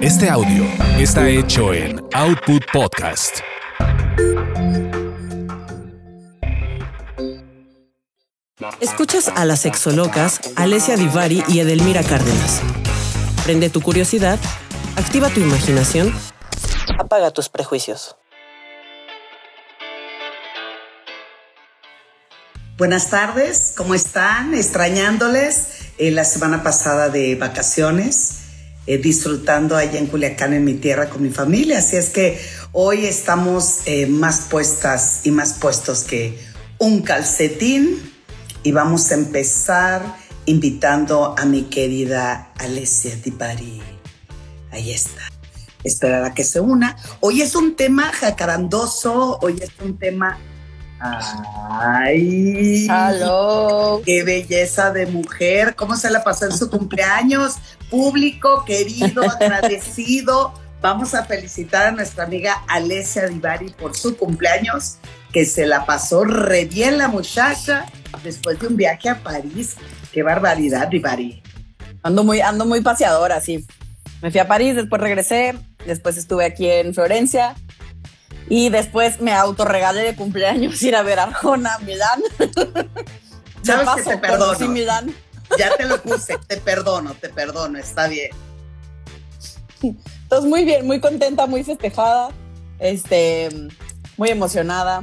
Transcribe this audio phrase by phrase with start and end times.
[0.00, 0.64] Este audio
[1.00, 3.38] está hecho en Output Podcast.
[8.80, 12.60] Escuchas a las sexolocas Alessia Divari y Edelmira Cárdenas.
[13.44, 14.38] Prende tu curiosidad,
[14.94, 16.14] activa tu imaginación,
[16.96, 18.16] apaga tus prejuicios.
[22.76, 24.54] Buenas tardes, ¿cómo están?
[24.54, 28.37] Extrañándoles eh, la semana pasada de vacaciones,
[28.88, 31.80] eh, disfrutando allá en Culiacán, en mi tierra, con mi familia.
[31.80, 32.40] Así es que
[32.72, 36.38] hoy estamos eh, más puestas y más puestos que
[36.78, 38.00] un calcetín
[38.62, 43.82] y vamos a empezar invitando a mi querida Alessia Dipari.
[44.70, 45.20] Ahí está.
[45.84, 46.96] Esperar a que se una.
[47.20, 50.38] Hoy es un tema jacarandoso, hoy es un tema
[51.00, 54.02] Ay, Hello.
[54.04, 55.76] qué belleza de mujer.
[55.76, 57.56] ¿Cómo se la pasó en su cumpleaños?
[57.90, 60.54] Público, querido, agradecido.
[60.80, 64.98] Vamos a felicitar a nuestra amiga Alessia Divari por su cumpleaños,
[65.32, 67.86] que se la pasó re bien la muchacha
[68.22, 69.76] después de un viaje a París.
[70.12, 71.42] Qué barbaridad, Divari.
[72.02, 73.66] Ando muy, ando muy paseadora, sí.
[74.22, 77.54] Me fui a París, después regresé, después estuve aquí en Florencia
[78.48, 82.22] y después me autorregalé de cumpleaños ir a ver Arjona, Milán.
[83.62, 84.46] ¿Sabes que te perdono?
[84.46, 85.14] conocí Milán.
[85.56, 88.30] Ya te lo puse, te perdono, te perdono, está bien.
[89.82, 92.30] Entonces, muy bien, muy contenta, muy festejada,
[92.78, 93.48] este,
[94.16, 95.02] muy emocionada.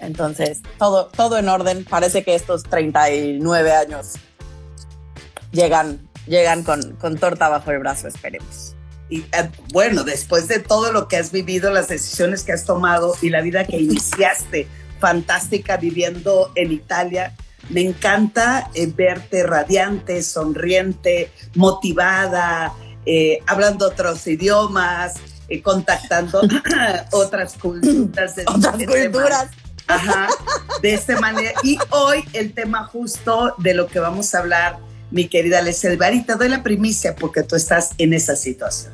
[0.00, 1.84] Entonces, todo, todo en orden.
[1.84, 4.14] Parece que estos 39 años
[5.52, 8.74] llegan, llegan con, con torta bajo el brazo, esperemos.
[9.08, 13.14] Y eh, bueno, después de todo lo que has vivido, las decisiones que has tomado
[13.22, 14.66] y la vida que iniciaste,
[14.98, 17.34] fantástica viviendo en Italia,
[17.68, 22.72] me encanta eh, verte radiante, sonriente, motivada,
[23.04, 25.14] eh, hablando otros idiomas,
[25.48, 26.42] eh, contactando
[27.12, 28.36] otras culturas.
[28.36, 29.48] De Otras culturas.
[29.88, 30.28] Ajá,
[30.82, 31.52] de esta manera.
[31.62, 34.78] Y hoy el tema justo de lo que vamos a hablar,
[35.12, 38.92] mi querida Alessia Alvari, te doy la primicia porque tú estás en esa situación.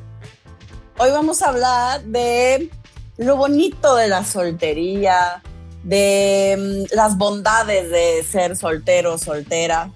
[0.99, 2.71] Hoy vamos a hablar de
[3.17, 5.43] lo bonito de la soltería,
[5.83, 9.91] de mm, las bondades de ser soltero soltera,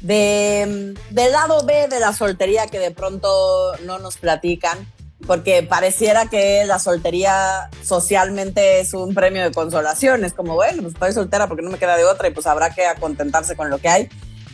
[0.00, 4.86] de, mm, del lado B de la soltería que de pronto no nos platican,
[5.26, 10.24] porque pareciera que la soltería socialmente es un premio de consolación.
[10.24, 12.70] Es como, bueno, pues estoy soltera porque no me queda de otra y pues habrá
[12.70, 14.08] que contentarse con lo que hay.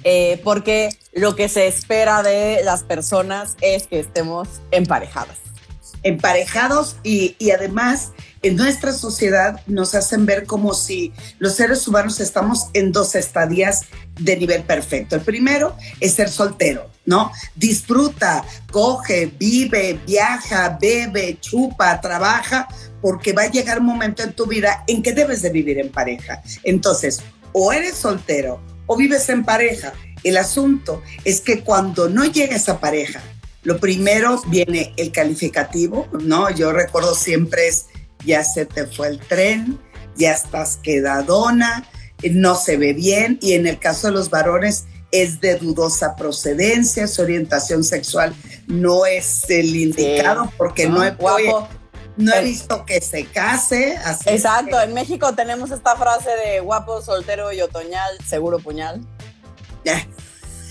[0.04, 5.47] Eh, porque lo que se espera de las personas es que estemos emparejadas.
[6.02, 12.20] Emparejados y, y además en nuestra sociedad nos hacen ver como si los seres humanos
[12.20, 13.86] estamos en dos estadías
[14.18, 15.16] de nivel perfecto.
[15.16, 17.32] El primero es ser soltero, ¿no?
[17.56, 22.68] Disfruta, coge, vive, viaja, bebe, chupa, trabaja,
[23.00, 25.90] porque va a llegar un momento en tu vida en que debes de vivir en
[25.90, 26.42] pareja.
[26.62, 27.20] Entonces,
[27.52, 29.92] o eres soltero o vives en pareja.
[30.22, 33.20] El asunto es que cuando no llega esa pareja,
[33.62, 36.50] lo primero viene el calificativo, ¿no?
[36.50, 37.86] Yo recuerdo siempre es,
[38.24, 39.78] ya se te fue el tren,
[40.16, 41.86] ya estás quedadona,
[42.30, 47.06] no se ve bien y en el caso de los varones es de dudosa procedencia,
[47.06, 48.34] su orientación sexual
[48.66, 51.68] no es el indicado porque no, he, guapo.
[52.16, 53.96] no he visto que se case.
[54.04, 58.58] Así es Exacto, que- en México tenemos esta frase de guapo, soltero y otoñal, seguro
[58.58, 59.00] puñal.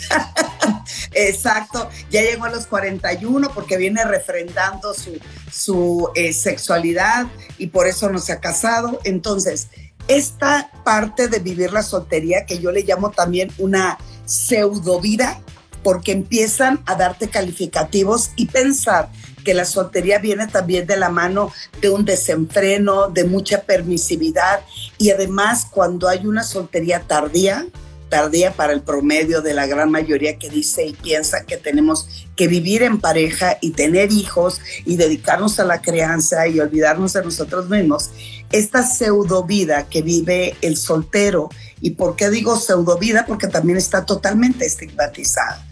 [1.13, 5.19] Exacto, ya llegó a los 41 porque viene refrendando su,
[5.51, 8.99] su eh, sexualidad y por eso no se ha casado.
[9.03, 9.67] Entonces,
[10.07, 15.41] esta parte de vivir la soltería que yo le llamo también una pseudo vida,
[15.83, 19.09] porque empiezan a darte calificativos y pensar
[19.43, 24.59] que la soltería viene también de la mano de un desenfreno, de mucha permisividad
[24.97, 27.65] y además cuando hay una soltería tardía,
[28.09, 32.47] tardía para el promedio de la gran mayoría que dice y piensa que tenemos que
[32.47, 37.69] vivir en pareja y tener hijos y dedicarnos a la crianza y olvidarnos de nosotros
[37.69, 38.11] mismos,
[38.51, 41.49] esta pseudo vida que vive el soltero,
[41.81, 45.65] y por qué digo pseudo vida, porque también está totalmente estigmatizada.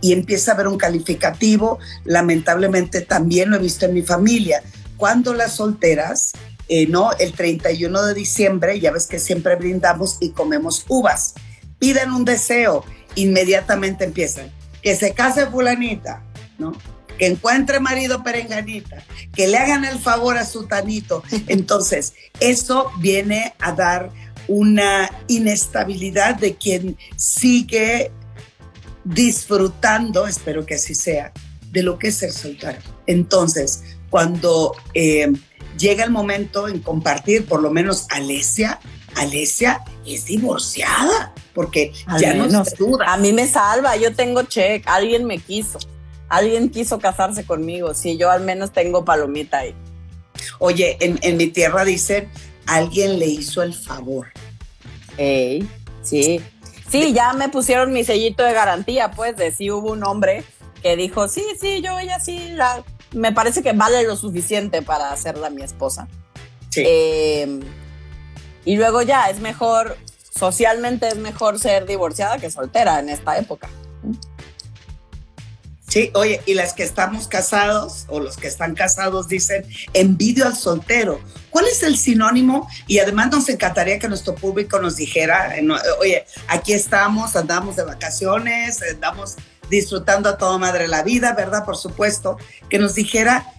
[0.00, 4.62] Y empieza a haber un calificativo, lamentablemente también lo he visto en mi familia,
[4.96, 6.32] cuando las solteras,
[6.68, 11.34] eh, no, el 31 de diciembre, ya ves que siempre brindamos y comemos uvas
[11.82, 12.84] piden un deseo,
[13.16, 14.52] inmediatamente empiezan.
[14.82, 16.22] Que se case fulanita,
[16.56, 16.70] ¿no?
[17.18, 19.02] Que encuentre marido perenganita,
[19.34, 21.24] que le hagan el favor a su tanito.
[21.48, 24.10] Entonces, eso viene a dar
[24.46, 28.12] una inestabilidad de quien sigue
[29.02, 31.32] disfrutando, espero que así sea,
[31.72, 32.78] de lo que es ser soltero.
[33.08, 35.32] Entonces, cuando eh,
[35.76, 38.78] llega el momento en compartir, por lo menos Alesia,
[39.16, 43.12] Alesia es divorciada, porque ya no se duda.
[43.12, 45.78] A mí me salva, yo tengo check, alguien me quiso,
[46.28, 49.74] alguien quiso casarse conmigo, sí, yo al menos tengo palomita ahí.
[50.58, 52.30] Oye, en, en mi tierra dicen,
[52.66, 54.28] alguien le hizo el favor.
[55.16, 55.68] Ey,
[56.02, 56.40] sí.
[56.90, 60.44] Sí, ya me pusieron mi sellito de garantía, pues, de si hubo un hombre
[60.82, 65.12] que dijo, sí, sí, yo ella sí, la, me parece que vale lo suficiente para
[65.12, 66.08] hacerla mi esposa.
[66.70, 66.82] Sí.
[66.86, 67.60] Eh,
[68.64, 69.96] y luego ya, es mejor,
[70.30, 73.68] socialmente es mejor ser divorciada que soltera en esta época.
[75.92, 80.56] Sí, oye, y las que estamos casados o los que están casados dicen envidio al
[80.56, 81.20] soltero.
[81.50, 82.66] ¿Cuál es el sinónimo?
[82.86, 85.54] Y además nos encantaría que nuestro público nos dijera,
[86.00, 89.36] oye, aquí estamos, andamos de vacaciones, andamos
[89.68, 91.62] disfrutando a toda madre la vida, ¿verdad?
[91.66, 92.38] Por supuesto,
[92.70, 93.52] que nos dijera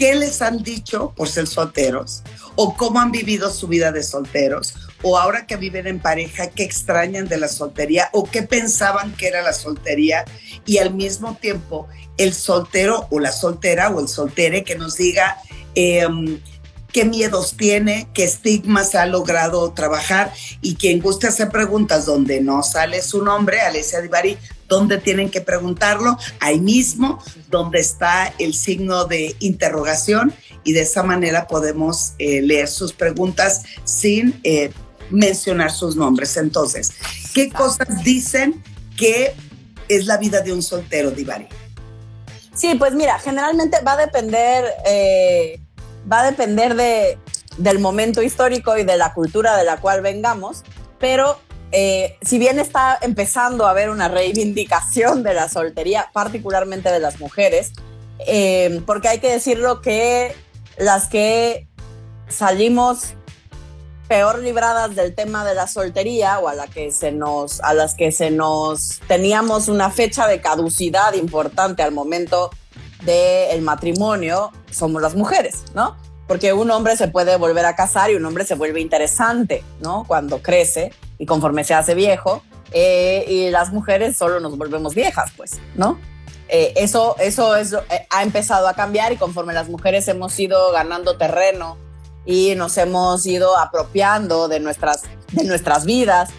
[0.00, 2.22] qué les han dicho por ser solteros
[2.56, 6.62] o cómo han vivido su vida de solteros o ahora que viven en pareja, qué
[6.62, 10.24] extrañan de la soltería o qué pensaban que era la soltería
[10.64, 11.86] y al mismo tiempo
[12.16, 15.36] el soltero o la soltera o el soltere que nos diga
[15.74, 16.08] eh,
[16.92, 22.62] qué miedos tiene, qué estigmas ha logrado trabajar y quien guste hacer preguntas donde no
[22.62, 24.36] sale su nombre, Alessia Divari,
[24.68, 26.18] ¿dónde tienen que preguntarlo?
[26.40, 30.32] Ahí mismo, donde está el signo de interrogación
[30.64, 34.72] y de esa manera podemos eh, leer sus preguntas sin eh,
[35.10, 36.36] mencionar sus nombres.
[36.36, 36.92] Entonces,
[37.34, 38.62] ¿qué cosas dicen
[38.96, 39.34] que
[39.88, 41.46] es la vida de un soltero, Divari?
[42.54, 44.64] Sí, pues mira, generalmente va a depender...
[44.86, 45.60] Eh
[46.10, 47.18] va a depender de,
[47.58, 50.62] del momento histórico y de la cultura de la cual vengamos,
[50.98, 51.38] pero
[51.72, 57.20] eh, si bien está empezando a haber una reivindicación de la soltería, particularmente de las
[57.20, 57.72] mujeres,
[58.26, 60.34] eh, porque hay que decirlo que
[60.78, 61.68] las que
[62.28, 63.14] salimos
[64.08, 67.94] peor libradas del tema de la soltería o a la que se nos a las
[67.94, 72.50] que se nos teníamos una fecha de caducidad importante al momento
[73.02, 75.96] del matrimonio somos las mujeres, ¿no?
[76.26, 80.04] Porque un hombre se puede volver a casar y un hombre se vuelve interesante, ¿no?
[80.06, 82.42] Cuando crece y conforme se hace viejo,
[82.72, 85.98] eh, y las mujeres solo nos volvemos viejas, pues, ¿no?
[86.48, 90.72] Eh, eso eso es, eh, ha empezado a cambiar y conforme las mujeres hemos ido
[90.72, 91.76] ganando terreno
[92.26, 96.30] y nos hemos ido apropiando de nuestras, de nuestras vidas,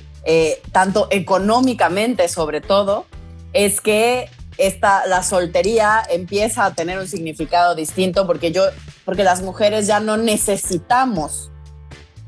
[0.71, 3.05] tanto económicamente sobre todo,
[3.53, 4.29] es que
[4.61, 8.63] esta, la soltería empieza a tener un significado distinto porque yo,
[9.05, 11.51] porque las mujeres ya no necesitamos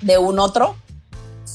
[0.01, 0.75] de un otro,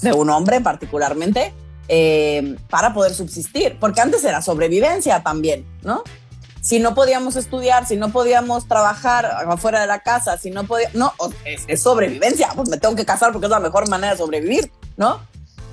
[0.03, 1.53] de un hombre particularmente,
[1.89, 6.05] eh, para poder subsistir, porque antes era sobrevivencia también, ¿no?
[6.61, 10.91] Si no podíamos estudiar, si no podíamos trabajar afuera de la casa, si no podía,
[10.95, 11.13] no,
[11.45, 14.71] es, es sobrevivencia, pues me tengo que casar porque es la mejor manera de sobrevivir,
[14.97, 15.21] ¿no?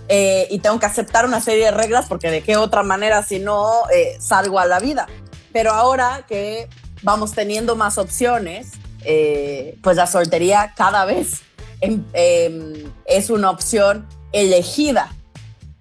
[0.07, 3.40] Eh, y tengo que aceptar una serie de reglas porque de qué otra manera si
[3.40, 5.07] no eh, salgo a la vida.
[5.52, 6.69] Pero ahora que
[7.02, 8.72] vamos teniendo más opciones,
[9.04, 11.42] eh, pues la soltería cada vez
[11.81, 15.12] em, em, es una opción elegida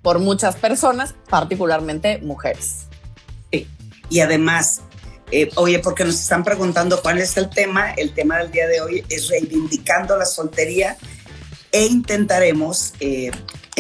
[0.02, 2.86] por muchas personas, particularmente mujeres.
[3.50, 3.66] Sí.
[4.10, 4.82] Y además,
[5.56, 9.04] oye, porque nos están preguntando cuál es el tema, el tema del día de hoy
[9.08, 10.96] es reivindicando la soltería
[11.72, 12.92] e intentaremos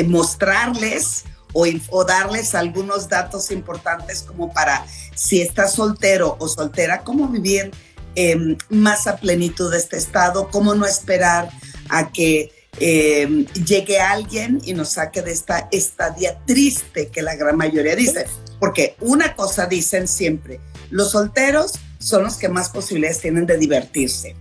[0.02, 1.24] mostrarles
[1.54, 4.84] o, darles algunos datos importantes como para
[5.14, 7.70] si estás soltero o soltera, cómo vivir
[8.16, 11.48] em, más a plenitud de este estado, cómo no esperar
[11.88, 17.56] a que em, llegue alguien y nos saque de esta estadía triste que la gran
[17.56, 18.26] mayoría dice.
[18.58, 20.60] Porque una cosa dicen siempre,
[20.90, 24.34] los solteros son los que más posibilidades tienen de divertirse.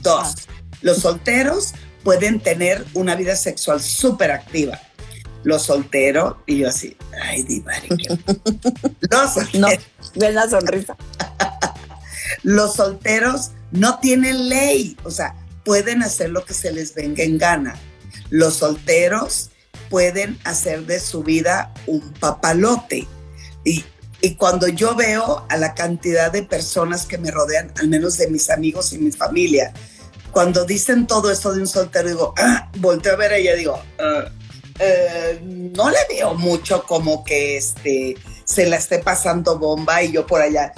[0.00, 0.48] Dos,
[0.82, 1.72] los solteros
[2.04, 4.80] pueden tener una vida sexual súper activa
[5.44, 7.88] los solteros, y yo así, ay, Divari.
[9.10, 9.54] los solteros.
[9.54, 9.68] No,
[10.16, 10.96] ven la sonrisa.
[12.42, 17.38] los solteros no tienen ley, o sea, pueden hacer lo que se les venga en
[17.38, 17.76] gana.
[18.30, 19.50] Los solteros
[19.90, 23.06] pueden hacer de su vida un papalote.
[23.64, 23.84] Y,
[24.22, 28.28] y cuando yo veo a la cantidad de personas que me rodean, al menos de
[28.28, 29.74] mis amigos y mi familia,
[30.34, 33.80] cuando dicen todo esto de un soltero, digo, ah, volteo a ver a ella, digo,
[33.98, 34.24] ah,
[34.80, 40.26] eh, no le veo mucho como que este, se la esté pasando bomba y yo
[40.26, 40.72] por allá.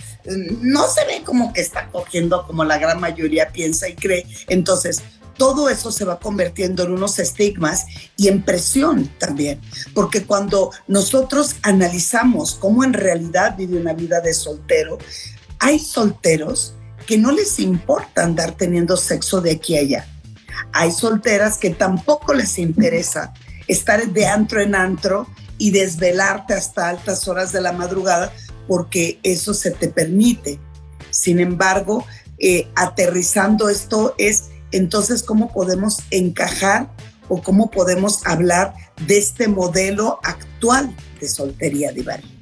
[0.61, 4.27] No se ve como que está cogiendo como la gran mayoría piensa y cree.
[4.49, 5.03] Entonces,
[5.39, 7.87] todo eso se va convirtiendo en unos estigmas
[8.17, 9.61] y en presión también,
[9.95, 14.99] porque cuando nosotros analizamos cómo en realidad vive una vida de soltero,
[15.59, 16.75] hay solteros
[17.07, 20.07] que no les importa andar teniendo sexo de aquí a allá.
[20.73, 23.33] Hay solteras que tampoco les interesa
[23.69, 25.27] estar de antro en antro
[25.59, 28.33] y desvelarte hasta altas horas de la madrugada
[28.67, 30.59] porque eso se te permite.
[31.11, 32.05] Sin embargo,
[32.39, 36.91] eh, aterrizando esto es entonces cómo podemos encajar
[37.29, 38.75] o cómo podemos hablar
[39.07, 42.37] de este modelo actual de soltería Divari.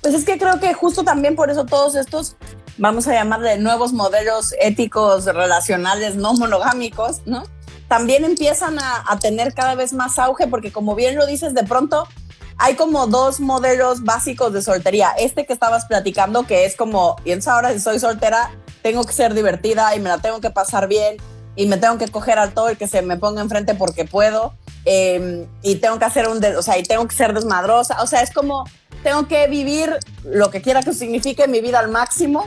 [0.00, 2.36] Pues es que creo que justo también por eso todos estos,
[2.78, 7.44] vamos a llamarle nuevos modelos éticos relacionales no monogámicos, ¿no?
[7.88, 11.64] También empiezan a, a tener cada vez más auge porque como bien lo dices, de
[11.64, 12.08] pronto
[12.56, 15.10] hay como dos modelos básicos de soltería.
[15.18, 18.50] Este que estabas platicando, que es como, y ahora si soy soltera,
[18.82, 21.16] tengo que ser divertida y me la tengo que pasar bien
[21.56, 24.54] y me tengo que coger al todo y que se me ponga enfrente porque puedo.
[24.84, 28.02] Em, y tengo que hacer un, o sea, y tengo que ser desmadrosa.
[28.02, 28.64] O sea, es como,
[29.02, 32.46] tengo que vivir lo que quiera que signifique mi vida al máximo,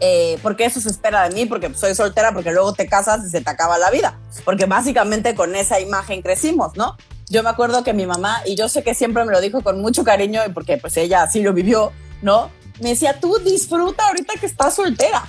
[0.00, 3.30] eh, porque eso se espera de mí, porque soy soltera, porque luego te casas y
[3.30, 4.18] se te acaba la vida.
[4.44, 6.96] Porque básicamente con esa imagen crecimos, ¿no?
[7.28, 9.80] Yo me acuerdo que mi mamá, y yo sé que siempre me lo dijo con
[9.80, 12.50] mucho cariño, porque pues ella así lo vivió, ¿no?
[12.80, 15.24] Me decía, tú disfruta ahorita que estás soltera.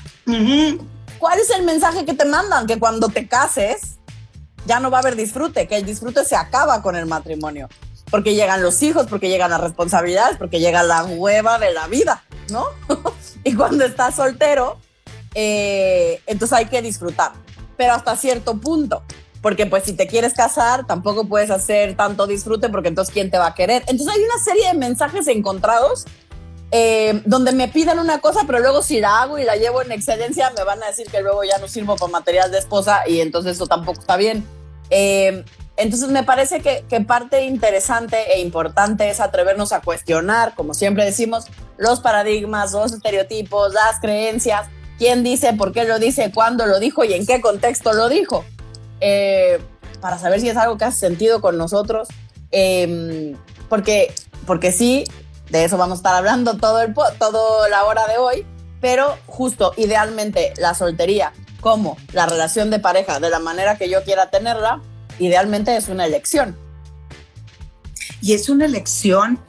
[1.19, 2.65] ¿Cuál es el mensaje que te mandan?
[2.65, 3.99] Que cuando te cases
[4.65, 7.69] ya no va a haber disfrute, que el disfrute se acaba con el matrimonio.
[8.09, 12.23] Porque llegan los hijos, porque llegan las responsabilidades, porque llega la hueva de la vida,
[12.49, 12.65] ¿no?
[13.43, 14.77] y cuando estás soltero,
[15.33, 17.31] eh, entonces hay que disfrutar,
[17.75, 19.01] pero hasta cierto punto
[19.43, 23.37] porque pues si te quieres casar tampoco puedes hacer tanto disfrute porque entonces ¿quién te
[23.37, 23.83] va a querer?
[23.87, 26.05] Entonces hay una serie de mensajes encontrados
[26.75, 29.91] eh, donde me piden una cosa, pero luego si la hago y la llevo en
[29.91, 33.21] excelencia me van a decir que luego ya no sirvo para material de esposa y
[33.21, 34.43] entonces eso tampoco está bien.
[34.89, 35.45] Eh,
[35.77, 41.05] entonces me parece que, que, parte interesante e importante es atrevernos a cuestionar, como siempre
[41.05, 41.45] decimos,
[41.77, 47.03] los paradigmas, los estereotipos, las creencias, quién dice, por qué lo dice, cuándo lo dijo
[47.03, 48.45] y en qué contexto lo dijo.
[48.99, 49.59] Eh,
[50.01, 52.07] para saber si es algo que hace sentido con nosotros,
[52.49, 53.35] em,
[53.69, 54.11] porque,
[54.47, 55.05] porque sí,
[55.53, 58.43] de eso vamos a estar hablando todo, el, todo la hora de hoy,
[58.81, 61.31] pero justo, idealmente, la soltería
[61.61, 64.81] como la relación de pareja de la manera que yo quiera tenerla,
[65.19, 66.57] idealmente es una elección.
[68.19, 69.39] Y es una elección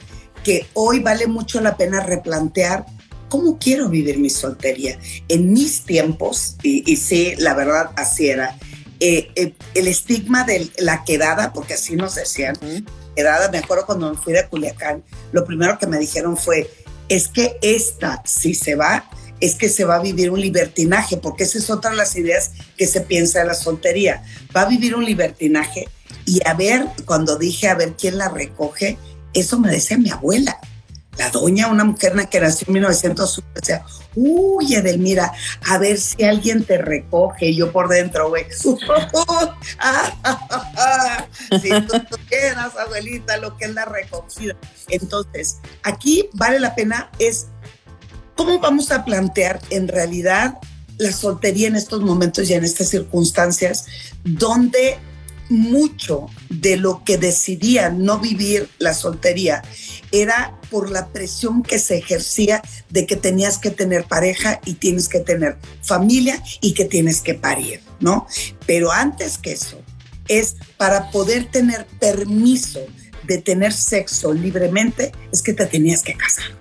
[0.43, 2.85] que hoy vale mucho la pena replantear
[3.27, 4.99] cómo quiero vivir mi soltería.
[5.27, 8.55] En mis tiempos, y, y sí, la verdad así era,
[8.99, 12.55] eh, eh, el estigma de la quedada, porque así nos decían,
[13.51, 16.69] me acuerdo cuando me fui de Culiacán, lo primero que me dijeron fue,
[17.09, 21.43] es que esta, si se va, es que se va a vivir un libertinaje, porque
[21.43, 24.23] esa es otra de las ideas que se piensa de la soltería.
[24.55, 25.87] Va a vivir un libertinaje
[26.25, 28.97] y a ver, cuando dije a ver quién la recoge,
[29.33, 30.59] eso me decía mi abuela
[31.17, 35.31] la doña, una mujer que nació en 1901, decía, uy, Edelmira,
[35.67, 37.53] a ver si alguien te recoge.
[37.53, 38.69] Yo por dentro, güey, si
[41.81, 44.55] tú quieras, abuelita, lo que es la recogida.
[44.89, 47.47] Entonces, aquí vale la pena es,
[48.35, 50.57] ¿cómo vamos a plantear en realidad
[50.97, 53.85] la soltería en estos momentos y en estas circunstancias
[54.23, 54.97] donde
[55.49, 59.61] mucho de lo que decidía no vivir la soltería
[60.11, 65.07] era por la presión que se ejercía de que tenías que tener pareja y tienes
[65.07, 68.27] que tener familia y que tienes que parir, ¿no?
[68.67, 69.81] Pero antes que eso,
[70.27, 72.81] es para poder tener permiso
[73.23, 76.51] de tener sexo libremente, es que te tenías que casar.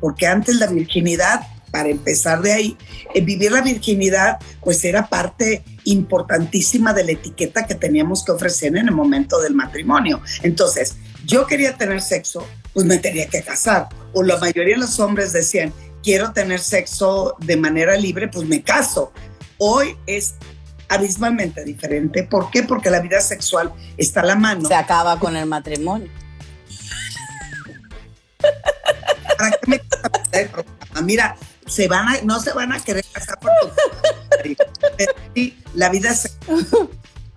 [0.00, 2.78] Porque antes la virginidad, para empezar de ahí,
[3.14, 8.74] eh, vivir la virginidad, pues era parte importantísima de la etiqueta que teníamos que ofrecer
[8.78, 10.22] en el momento del matrimonio.
[10.42, 13.88] Entonces, yo quería tener sexo, pues me tenía que casar.
[14.12, 18.62] O la mayoría de los hombres decían, quiero tener sexo de manera libre, pues me
[18.62, 19.12] caso.
[19.58, 20.34] Hoy es
[20.88, 22.24] abismalmente diferente.
[22.24, 22.62] ¿Por qué?
[22.62, 24.68] Porque la vida sexual está a la mano.
[24.68, 26.10] Se acaba con el matrimonio.
[29.38, 29.82] ¿Para qué me
[31.02, 31.36] Mira,
[31.66, 33.68] se van a, no se van a querer casar por tu
[35.74, 36.90] la vida sexual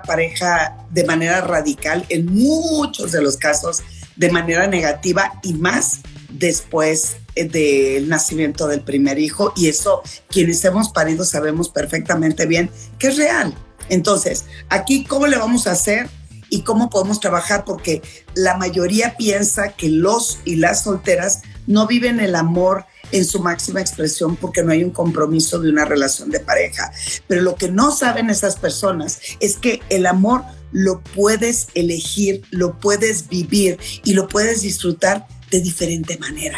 [0.06, 3.82] pareja de manera radical, en muchos de los casos
[4.16, 9.54] de manera negativa y más después eh, del nacimiento del primer hijo.
[9.56, 13.54] Y eso quienes hemos parido sabemos perfectamente bien que es real.
[13.90, 16.10] Entonces, aquí, ¿cómo le vamos a hacer?
[16.50, 18.02] y cómo podemos trabajar, porque
[18.34, 23.82] la mayoría piensa que los y las solteras no viven el amor en su máxima
[23.82, 26.92] expresión porque no hay un compromiso de una relación de pareja.
[27.28, 32.80] Pero lo que no saben esas personas es que el amor lo puedes elegir, lo
[32.80, 36.58] puedes vivir y lo puedes disfrutar de diferente manera.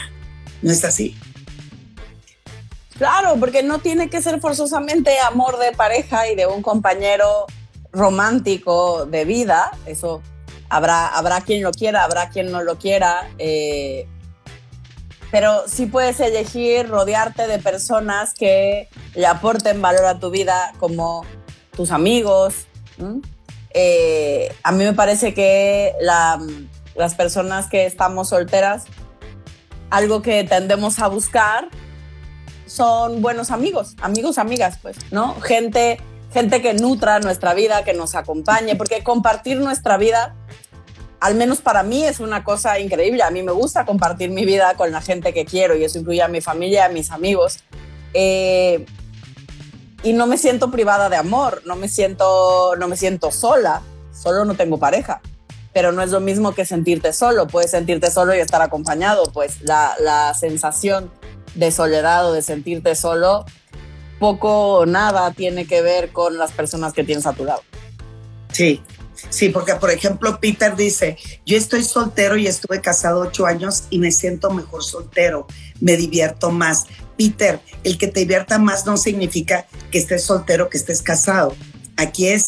[0.61, 1.15] ¿No es así?
[2.97, 7.45] Claro, porque no tiene que ser forzosamente amor de pareja y de un compañero
[7.91, 9.71] romántico de vida.
[9.85, 10.23] Eso
[10.69, 13.29] habrá, habrá quien lo quiera, habrá quien no lo quiera.
[13.37, 14.07] Eh,
[15.31, 21.25] pero sí puedes elegir rodearte de personas que le aporten valor a tu vida, como
[21.75, 22.67] tus amigos.
[23.73, 28.85] Eh, a mí me parece que las personas que estamos solteras,
[29.89, 31.69] algo que tendemos a buscar
[32.65, 35.39] son buenos amigos, amigos, amigas, pues, ¿no?
[35.41, 35.99] Gente,
[36.33, 40.35] gente que nutra nuestra vida, que nos acompañe, porque compartir nuestra vida
[41.19, 43.23] al menos para mí es una cosa increíble.
[43.23, 46.21] A mí me gusta compartir mi vida con la gente que quiero y eso incluye
[46.21, 47.59] a mi familia, a mis amigos.
[48.13, 48.85] Eh,
[50.03, 53.81] y no me siento privada de amor, no me siento, no me siento sola,
[54.13, 55.21] solo no tengo pareja.
[55.73, 57.47] Pero no es lo mismo que sentirte solo.
[57.47, 59.23] Puedes sentirte solo y estar acompañado.
[59.31, 61.11] Pues la, la sensación
[61.55, 63.45] de soledad o de sentirte solo,
[64.19, 67.61] poco o nada tiene que ver con las personas que tienes a tu lado.
[68.51, 68.81] Sí,
[69.29, 73.99] Sí, porque por ejemplo Peter dice, yo estoy soltero y estuve casado ocho años y
[73.99, 75.47] me siento mejor soltero,
[75.79, 76.85] me divierto más.
[77.17, 81.55] Peter, el que te divierta más no significa que estés soltero, que estés casado.
[81.95, 82.47] Aquí es,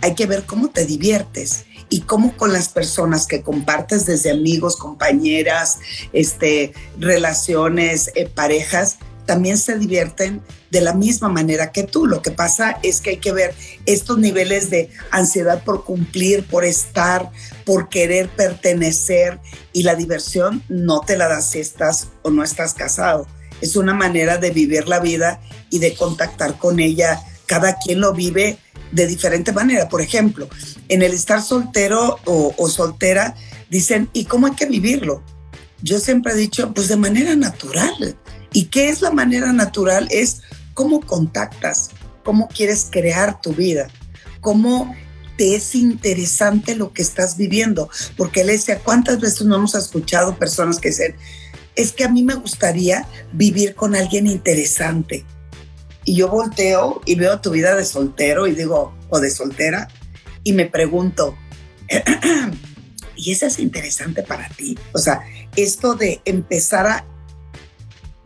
[0.00, 4.76] hay que ver cómo te diviertes y cómo con las personas que compartes desde amigos,
[4.76, 5.78] compañeras,
[6.12, 8.98] este, relaciones, eh, parejas,
[9.28, 12.06] también se divierten de la misma manera que tú.
[12.06, 13.54] Lo que pasa es que hay que ver
[13.84, 17.30] estos niveles de ansiedad por cumplir, por estar,
[17.66, 19.38] por querer pertenecer
[19.74, 23.26] y la diversión no te la das si estás o no estás casado.
[23.60, 27.20] Es una manera de vivir la vida y de contactar con ella.
[27.44, 28.56] Cada quien lo vive
[28.92, 29.90] de diferente manera.
[29.90, 30.48] Por ejemplo,
[30.88, 33.34] en el estar soltero o, o soltera,
[33.68, 35.22] dicen, ¿y cómo hay que vivirlo?
[35.82, 38.16] Yo siempre he dicho, pues de manera natural
[38.52, 40.08] ¿Y qué es la manera natural?
[40.10, 40.42] Es
[40.74, 41.90] cómo contactas,
[42.24, 43.88] cómo quieres crear tu vida,
[44.40, 44.94] cómo
[45.36, 47.88] te es interesante lo que estás viviendo.
[48.16, 51.16] Porque decía, ¿cuántas veces no hemos escuchado personas que dicen,
[51.76, 55.24] es que a mí me gustaría vivir con alguien interesante?
[56.04, 59.88] Y yo volteo y veo tu vida de soltero y digo, o de soltera,
[60.42, 61.36] y me pregunto,
[63.16, 64.78] ¿y eso es interesante para ti?
[64.92, 65.22] O sea,
[65.56, 67.04] esto de empezar a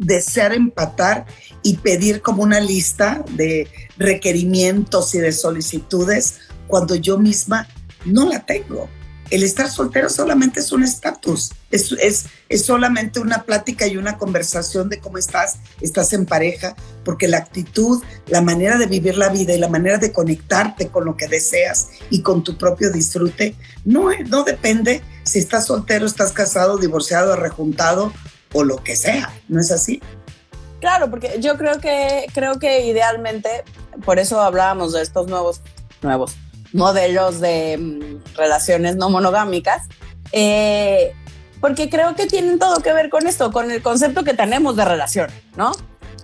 [0.02, 1.26] desear empatar
[1.62, 7.68] y pedir como una lista de requerimientos y de solicitudes cuando yo misma
[8.04, 8.88] no la tengo.
[9.30, 14.18] El estar soltero solamente es un estatus, es, es, es, solamente una plática y una
[14.18, 19.30] conversación de cómo estás, estás en pareja, porque la actitud, la manera de vivir la
[19.30, 23.56] vida y la manera de conectarte con lo que deseas y con tu propio disfrute,
[23.86, 28.12] no, no depende si estás soltero, estás casado, divorciado, rejuntado
[28.52, 30.00] o lo que sea, ¿no es así?
[30.80, 33.64] Claro, porque yo creo que, creo que idealmente,
[34.04, 35.60] por eso hablábamos de estos nuevos,
[36.02, 36.36] nuevos
[36.72, 39.86] modelos de mm, relaciones no monogámicas,
[40.32, 41.12] eh,
[41.60, 44.84] porque creo que tienen todo que ver con esto, con el concepto que tenemos de
[44.84, 45.72] relación, ¿no?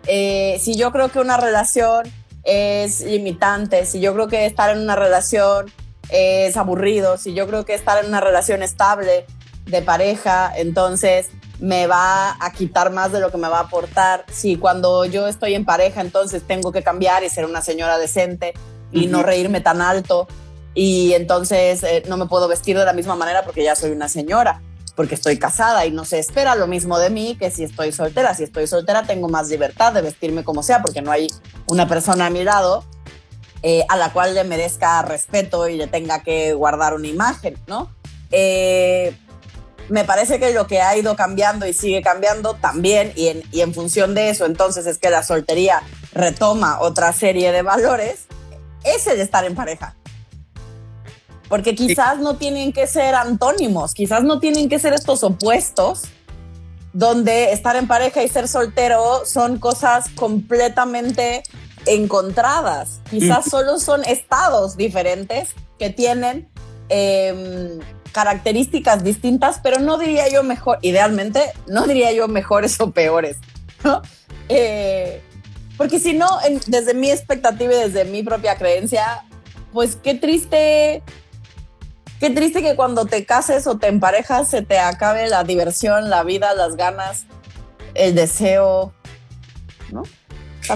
[0.07, 2.11] Eh, si yo creo que una relación
[2.43, 5.71] es limitante, si yo creo que estar en una relación
[6.09, 9.27] es aburrido, si yo creo que estar en una relación estable
[9.67, 11.29] de pareja, entonces
[11.61, 14.25] me va a quitar más de lo que me va a aportar.
[14.31, 18.55] Si cuando yo estoy en pareja, entonces tengo que cambiar y ser una señora decente
[18.92, 20.29] y no reírme tan alto.
[20.75, 24.09] Y entonces eh, no me puedo vestir de la misma manera porque ya soy una
[24.09, 24.62] señora,
[24.94, 28.35] porque estoy casada y no se espera lo mismo de mí que si estoy soltera.
[28.35, 31.29] Si estoy soltera tengo más libertad de vestirme como sea porque no hay
[31.66, 32.85] una persona a mi lado
[33.62, 37.90] eh, a la cual le merezca respeto y le tenga que guardar una imagen, ¿no?
[38.31, 39.16] Eh,
[39.88, 43.61] me parece que lo que ha ido cambiando y sigue cambiando también, y en, y
[43.61, 48.27] en función de eso, entonces es que la soltería retoma otra serie de valores,
[48.85, 49.94] es el estar en pareja.
[51.48, 56.03] Porque quizás no tienen que ser antónimos, quizás no tienen que ser estos opuestos,
[56.92, 61.42] donde estar en pareja y ser soltero son cosas completamente
[61.87, 63.01] encontradas.
[63.11, 66.51] Quizás solo son estados diferentes que tienen
[66.88, 67.79] eh,
[68.12, 73.37] características distintas, pero no diría yo mejor, idealmente, no diría yo mejores o peores,
[73.85, 74.03] ¿no?
[74.49, 75.23] Eh,
[75.77, 76.27] porque si no,
[76.66, 79.25] desde mi expectativa y desde mi propia creencia,
[79.73, 81.03] pues qué triste,
[82.18, 86.25] qué triste que cuando te cases o te emparejas se te acabe la diversión, la
[86.25, 87.27] vida, las ganas,
[87.94, 88.92] el deseo,
[89.92, 90.03] ¿no?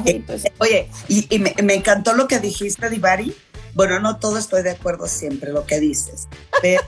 [0.07, 0.25] Eh,
[0.59, 3.35] oye, y, me, me, encantó lo que dijiste, Divari.
[3.75, 6.29] Bueno, no todo estoy de acuerdo siempre lo que dices,
[6.61, 6.83] pero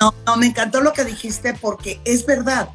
[0.26, 2.68] no, me encantó lo que dijiste porque es verdad.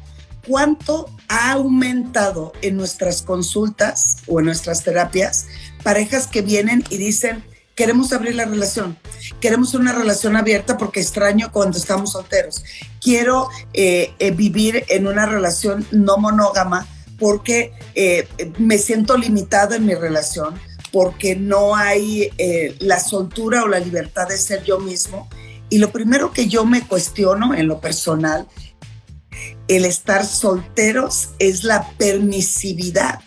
[0.46, 5.46] ¿cuánto ha aumentado en nuestras consultas o en nuestras terapias
[5.82, 8.98] parejas que vienen y dicen, queremos abrir la relación,
[9.40, 12.64] queremos una relación abierta porque extraño cuando estamos solteros,
[13.00, 16.86] quiero eh, eh, vivir en una relación no monógama
[17.18, 20.54] porque eh, me siento limitado en mi relación,
[20.92, 22.30] porque no hay
[22.80, 25.28] la soltura o la libertad de ser yo mismo.
[25.70, 28.46] Y lo primero que yo me cuestiono en lo personal,
[29.68, 33.20] el estar solteros es la permisividad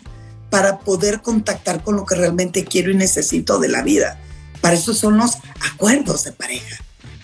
[0.50, 4.20] para poder contactar con lo que realmente quiero y necesito de la vida.
[4.60, 5.38] Para eso son los
[5.72, 6.76] acuerdos de pareja.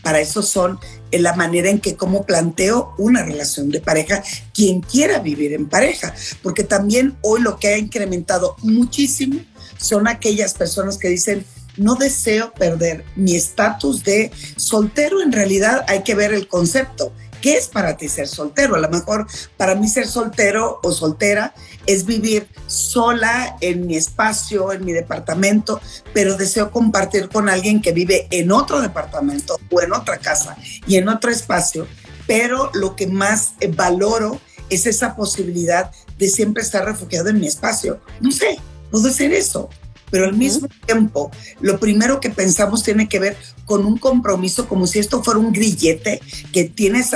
[0.02, 0.80] Para eso son
[1.12, 5.68] eh, la manera en que cómo planteo una relación de pareja, quien quiera vivir en
[5.68, 6.12] pareja.
[6.42, 9.40] Porque también hoy lo que ha incrementado muchísimo
[9.82, 11.44] son aquellas personas que dicen,
[11.76, 15.20] no deseo perder mi estatus de soltero.
[15.20, 17.12] En realidad hay que ver el concepto.
[17.40, 18.76] ¿Qué es para ti ser soltero?
[18.76, 21.54] A lo mejor para mí ser soltero o soltera
[21.86, 25.80] es vivir sola en mi espacio, en mi departamento,
[26.14, 30.96] pero deseo compartir con alguien que vive en otro departamento o en otra casa y
[30.96, 31.88] en otro espacio,
[32.28, 34.40] pero lo que más valoro
[34.70, 38.00] es esa posibilidad de siempre estar refugiado en mi espacio.
[38.20, 38.60] No sé,
[38.92, 39.68] puedo ser eso
[40.12, 41.30] pero al mismo tiempo,
[41.62, 45.54] lo primero que pensamos tiene que ver con un compromiso, como si esto fuera un
[45.54, 46.20] grillete
[46.52, 47.12] que tienes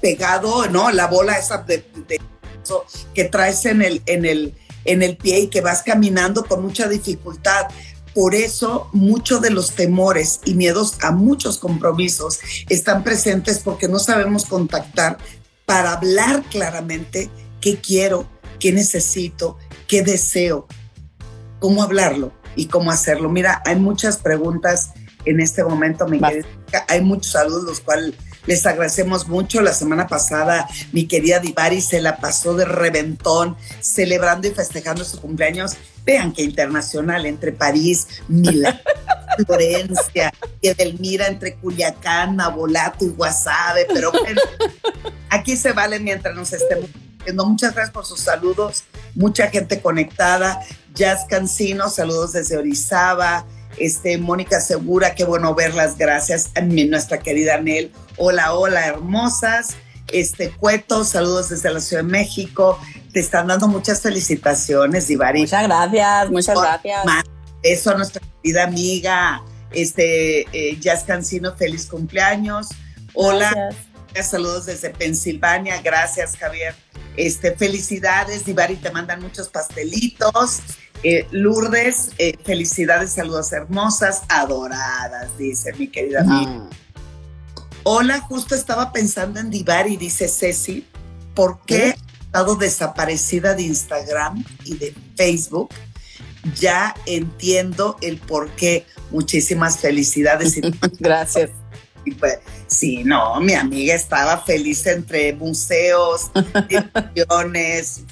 [0.00, 0.90] pegado, ¿no?
[0.90, 1.84] La bola esa de,
[3.12, 4.54] que traes en el, en, el,
[4.86, 7.66] en el pie y que vas caminando con mucha dificultad.
[8.14, 12.38] Por eso muchos de los temores y miedos a muchos compromisos
[12.70, 15.18] están presentes porque no sabemos contactar
[15.66, 17.28] para hablar claramente
[17.60, 18.26] qué quiero,
[18.58, 20.66] qué necesito, qué deseo,
[21.58, 23.28] cómo hablarlo y cómo hacerlo.
[23.28, 24.92] Mira, hay muchas preguntas
[25.24, 26.46] en este momento, querida.
[26.88, 28.14] Hay muchos saludos, los cuales
[28.48, 29.60] les agradecemos mucho.
[29.60, 35.20] La semana pasada, mi querida Divari se la pasó de reventón, celebrando y festejando su
[35.20, 35.76] cumpleaños.
[36.06, 38.80] Vean que internacional, entre París, Milán,
[39.46, 40.32] Florencia,
[40.62, 43.86] y Edelmira, entre Culiacán, Nabolato y Guasave.
[43.92, 44.40] Pero bueno,
[45.28, 46.88] aquí se vale mientras nos estemos
[47.22, 47.44] viendo.
[47.44, 48.84] Muchas gracias por sus saludos.
[49.14, 50.58] Mucha gente conectada.
[50.94, 53.44] Jazz Cancino, saludos desde Orizaba.
[53.80, 56.50] Este, Mónica Segura, qué bueno verlas, gracias.
[56.54, 59.76] A nuestra querida Nel, hola, hola, hermosas.
[60.12, 62.78] Este, Cueto, saludos desde la Ciudad de México.
[63.12, 65.42] Te están dando muchas felicitaciones, Divari.
[65.42, 67.04] Muchas gracias, muchas gracias.
[67.62, 72.68] Eso a nuestra querida amiga, este, eh, Jazz Cancino, feliz cumpleaños.
[73.14, 73.70] Hola,
[74.22, 76.74] saludos desde Pensilvania, gracias, Javier.
[77.16, 80.60] Este, felicidades, Divari, te mandan muchos pastelitos.
[81.02, 86.68] Eh, Lourdes, eh, felicidades, saludos hermosas, adoradas, dice mi querida amiga.
[87.84, 90.86] Hola, justo estaba pensando en Divari, dice Ceci,
[91.34, 95.70] ¿por qué ha estado desaparecida de Instagram y de Facebook?
[96.58, 98.84] Ya entiendo el por qué.
[99.10, 100.60] Muchísimas felicidades.
[100.98, 101.50] Gracias.
[102.18, 106.30] Pues, sí, no, mi amiga estaba feliz entre museos,
[106.68, 108.02] instituciones,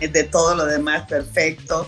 [0.00, 1.86] de todo lo demás, perfecto.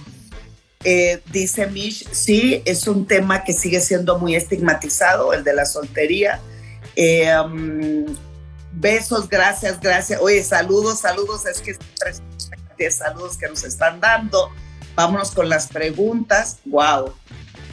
[0.84, 5.66] Eh, dice Mish, sí, es un tema que sigue siendo muy estigmatizado, el de la
[5.66, 6.40] soltería.
[6.94, 8.06] Eh, um,
[8.72, 10.20] besos, gracias, gracias.
[10.20, 14.50] Oye, saludos, saludos, es que es saludos que nos están dando.
[14.94, 16.58] Vámonos con las preguntas.
[16.64, 17.12] Wow.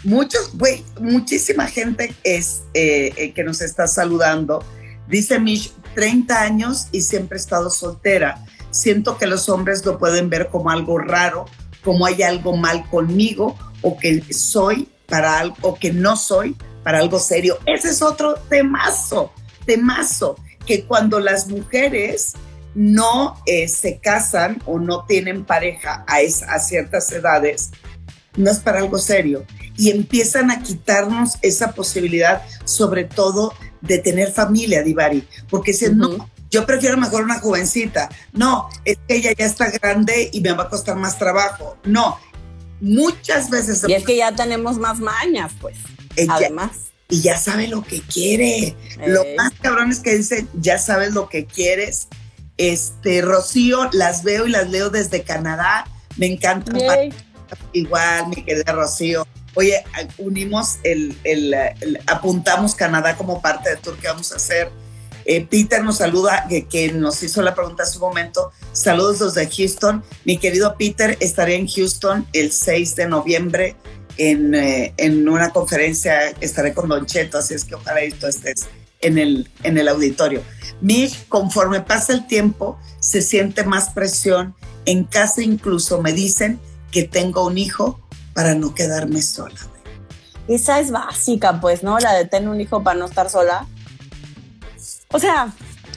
[0.06, 4.64] Muchos, güey, muchísima gente es eh, que nos está saludando.
[5.10, 10.30] Dice Mish, 30 años y siempre he estado soltera siento que los hombres lo pueden
[10.30, 11.46] ver como algo raro,
[11.84, 17.00] como hay algo mal conmigo o que soy para algo o que no soy para
[17.00, 17.58] algo serio.
[17.66, 19.32] Ese es otro temazo,
[19.66, 22.34] temazo, que cuando las mujeres
[22.74, 27.72] no eh, se casan o no tienen pareja a ciertas edades,
[28.36, 29.46] no es para algo serio.
[29.78, 36.30] Y empiezan a quitarnos esa posibilidad, sobre todo de tener familia, Divari, porque si no,
[36.50, 38.10] yo prefiero mejor una jovencita.
[38.32, 41.78] No, es que ella ya está grande y me va a costar más trabajo.
[41.84, 42.18] No,
[42.80, 43.84] muchas veces.
[43.88, 45.78] Y es que ya tenemos más mañas, pues.
[46.30, 46.72] además.
[47.10, 48.76] Y ya sabe lo que quiere.
[49.06, 52.08] Lo más cabrón es que dice, ya sabes lo que quieres.
[52.58, 55.86] Este, Rocío, las veo y las leo desde Canadá.
[56.18, 56.72] Me encanta.
[57.74, 59.28] Igual, mi querida Rocío.
[59.56, 59.84] Oye,
[60.18, 61.16] unimos el,
[62.08, 64.70] apuntamos Canadá como parte del tour que vamos a hacer
[65.26, 68.52] eh, Peter nos saluda, que, nos hizo la pregunta hace un momento.
[68.72, 70.04] Saludos desde Houston.
[70.24, 73.76] Mi querido Peter, estaré en Houston el 6 de noviembre
[74.18, 76.30] en, eh, en una conferencia.
[76.42, 78.68] Estaré con Don Cheto, así es que ojalá tú estés
[79.02, 80.44] en el, en el auditorio.
[80.80, 84.56] Mish, conforme pasa el tiempo, se siente más presión.
[84.86, 86.60] En casa incluso me dicen
[86.92, 88.00] que tengo un hijo
[88.36, 89.56] para no quedarme sola.
[90.48, 91.98] Esa es básica, pues, ¿no?
[91.98, 93.66] La de tener un hijo para no estar sola.
[95.12, 95.54] O sea,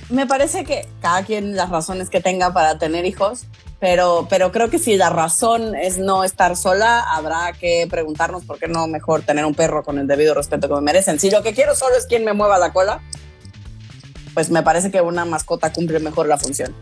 [0.08, 3.46] me parece que cada quien las razones que tenga para tener hijos,
[3.80, 8.58] pero, pero creo que si la razón es no estar sola, habrá que preguntarnos por
[8.58, 11.18] qué no mejor tener un perro con el debido respeto que me merecen.
[11.18, 13.02] Si lo que quiero solo es quien me mueva la cola,
[14.32, 16.72] pues me parece que una mascota cumple mejor la función.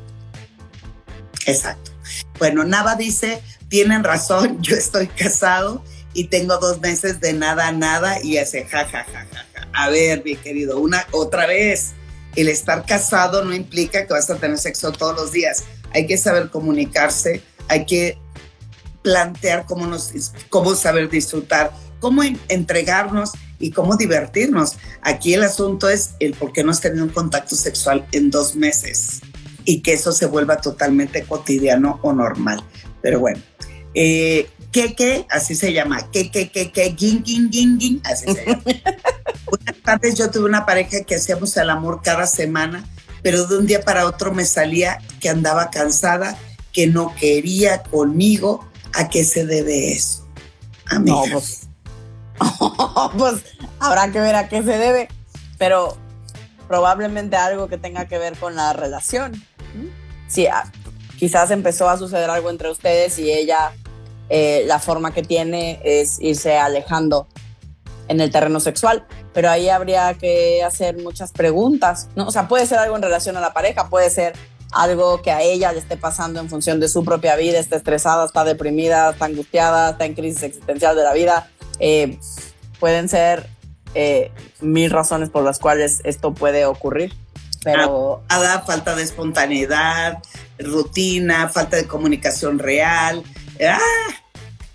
[1.46, 1.92] Exacto.
[2.38, 5.82] Bueno, Nava dice, tienen razón, yo estoy casado
[6.12, 9.68] y tengo dos meses de nada a nada y hace ja, ja, ja, ja.
[9.72, 11.92] A ver, mi querido, una otra vez,
[12.34, 15.64] el estar casado no implica que vas a tener sexo todos los días.
[15.94, 18.18] Hay que saber comunicarse, hay que
[19.02, 20.12] plantear cómo, nos,
[20.48, 24.76] cómo saber disfrutar, cómo entregarnos y cómo divertirnos.
[25.02, 28.56] Aquí el asunto es el por qué no has tenido un contacto sexual en dos
[28.56, 29.20] meses
[29.66, 32.64] y que eso se vuelva totalmente cotidiano o normal.
[33.02, 33.42] Pero bueno,
[33.92, 38.44] eh, que, así se llama, que, que, que, que, gin, gin, gin, gin, así se
[38.46, 38.62] llama.
[39.84, 42.84] Tardes, yo tuve una pareja que hacíamos el amor cada semana,
[43.22, 46.38] pero de un día para otro me salía que andaba cansada,
[46.72, 48.66] que no quería conmigo.
[48.94, 50.26] ¿A qué se debe eso?
[51.00, 51.68] No, pues,
[53.18, 53.42] pues
[53.78, 55.08] habrá que ver a qué se debe,
[55.58, 55.96] pero
[56.68, 59.42] probablemente algo que tenga que ver con la relación.
[60.28, 60.70] Sí, ah,
[61.18, 63.72] quizás empezó a suceder algo entre ustedes y ella
[64.28, 67.28] eh, la forma que tiene es irse alejando
[68.08, 72.26] en el terreno sexual, pero ahí habría que hacer muchas preguntas, ¿no?
[72.26, 74.34] O sea, puede ser algo en relación a la pareja, puede ser
[74.72, 78.24] algo que a ella le esté pasando en función de su propia vida, está estresada,
[78.24, 81.50] está deprimida, está angustiada, está en crisis existencial de la vida.
[81.78, 82.18] Eh,
[82.78, 83.48] pueden ser
[83.94, 87.14] eh, mil razones por las cuales esto puede ocurrir.
[87.66, 88.22] Pero...
[88.30, 90.22] Nada, falta de espontaneidad,
[90.56, 93.24] rutina, falta de comunicación real,
[93.60, 93.80] ¡Ah!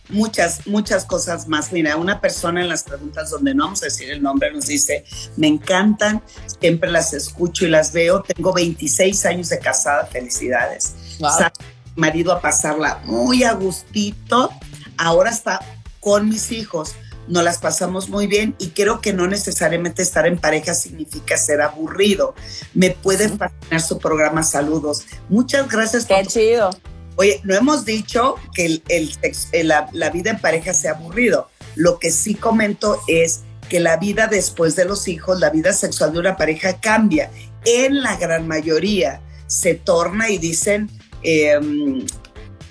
[0.09, 1.71] muchas, muchas cosas más.
[1.71, 5.05] Mira, una persona en las preguntas donde no vamos a decir el nombre nos dice,
[5.37, 6.21] me encantan,
[6.59, 10.95] siempre las escucho y las veo, tengo 26 años de casada, felicidades.
[11.95, 14.51] marido a pasarla muy a gustito,
[14.97, 15.59] ahora está
[16.01, 16.95] con mis hijos,
[17.27, 21.61] nos las pasamos muy bien y creo que no necesariamente estar en pareja significa ser
[21.61, 22.35] aburrido.
[22.73, 25.05] Me puede fascinar su programa, saludos.
[25.29, 26.05] Muchas gracias.
[26.05, 26.71] Qué chido.
[27.15, 29.11] Oye, no hemos dicho que el,
[29.63, 31.49] la, vida en pareja sea aburrido.
[31.75, 36.13] Lo que sí comento es que la vida después de los hijos, la vida sexual
[36.13, 37.29] de una pareja cambia.
[37.65, 40.89] En la gran mayoría se torna y dicen
[41.23, 42.05] em,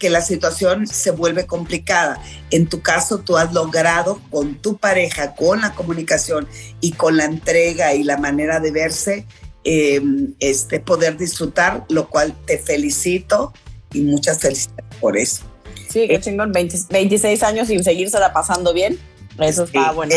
[0.00, 2.20] que la situación se vuelve complicada.
[2.50, 6.48] En tu caso, tú has logrado con tu pareja, con la comunicación
[6.80, 9.26] y con la entrega y la manera de verse,
[9.62, 13.52] em, este, poder disfrutar, lo cual te felicito
[13.92, 15.42] y muchas felicidades por eso.
[15.88, 18.98] Sí, qué eh, chingón, 26 años sin seguírsela pasando bien,
[19.38, 20.14] eso está bueno.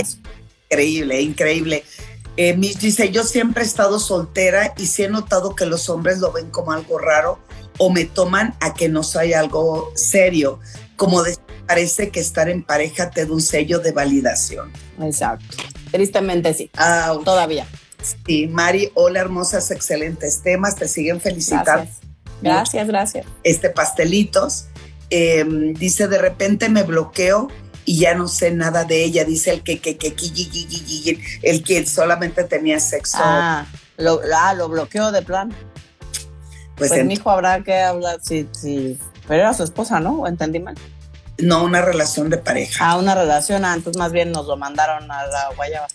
[0.70, 1.84] increíble, increíble.
[2.38, 6.32] Eh, dice, yo siempre he estado soltera y sí he notado que los hombres lo
[6.32, 7.38] ven como algo raro
[7.78, 10.60] o me toman a que no soy algo serio,
[10.96, 11.24] como
[11.68, 14.72] parece que estar en pareja te da un sello de validación.
[15.02, 15.58] Exacto,
[15.92, 17.68] tristemente sí, ah, todavía.
[18.26, 21.90] Sí, Mari, hola hermosas, excelentes temas, te siguen felicitando.
[22.42, 23.26] Gracias, gracias.
[23.44, 24.66] Este pastelitos.
[25.10, 27.48] Em, dice, de repente me bloqueo
[27.86, 29.24] y ya no sé nada de ella.
[29.24, 33.18] Dice el que, que, que, que el que solamente tenía sexo.
[33.20, 33.66] Ah,
[33.98, 35.54] lo, ah, lo bloqueó de plan.
[36.76, 39.00] Pues, pues mi hijo habrá que hablar, sí, sí.
[39.28, 40.22] Pero era su esposa, ¿no?
[40.22, 40.76] ¿O entendí mal?
[41.38, 42.92] No, una relación de pareja.
[42.92, 45.88] Ah, una relación, ah, entonces más bien nos lo mandaron a la guayaba.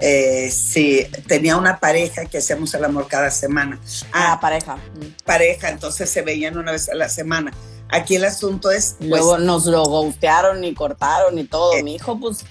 [0.00, 3.80] Eh, sí, tenía una pareja que hacíamos el amor cada semana.
[4.12, 4.78] Ah, ah pareja.
[5.24, 7.52] Pareja, entonces se veían una vez a la semana.
[7.88, 8.96] Aquí el asunto es.
[8.98, 11.74] Pues, Luego nos lo gustearon y cortaron y todo.
[11.74, 12.44] Eh, Mi hijo, pues,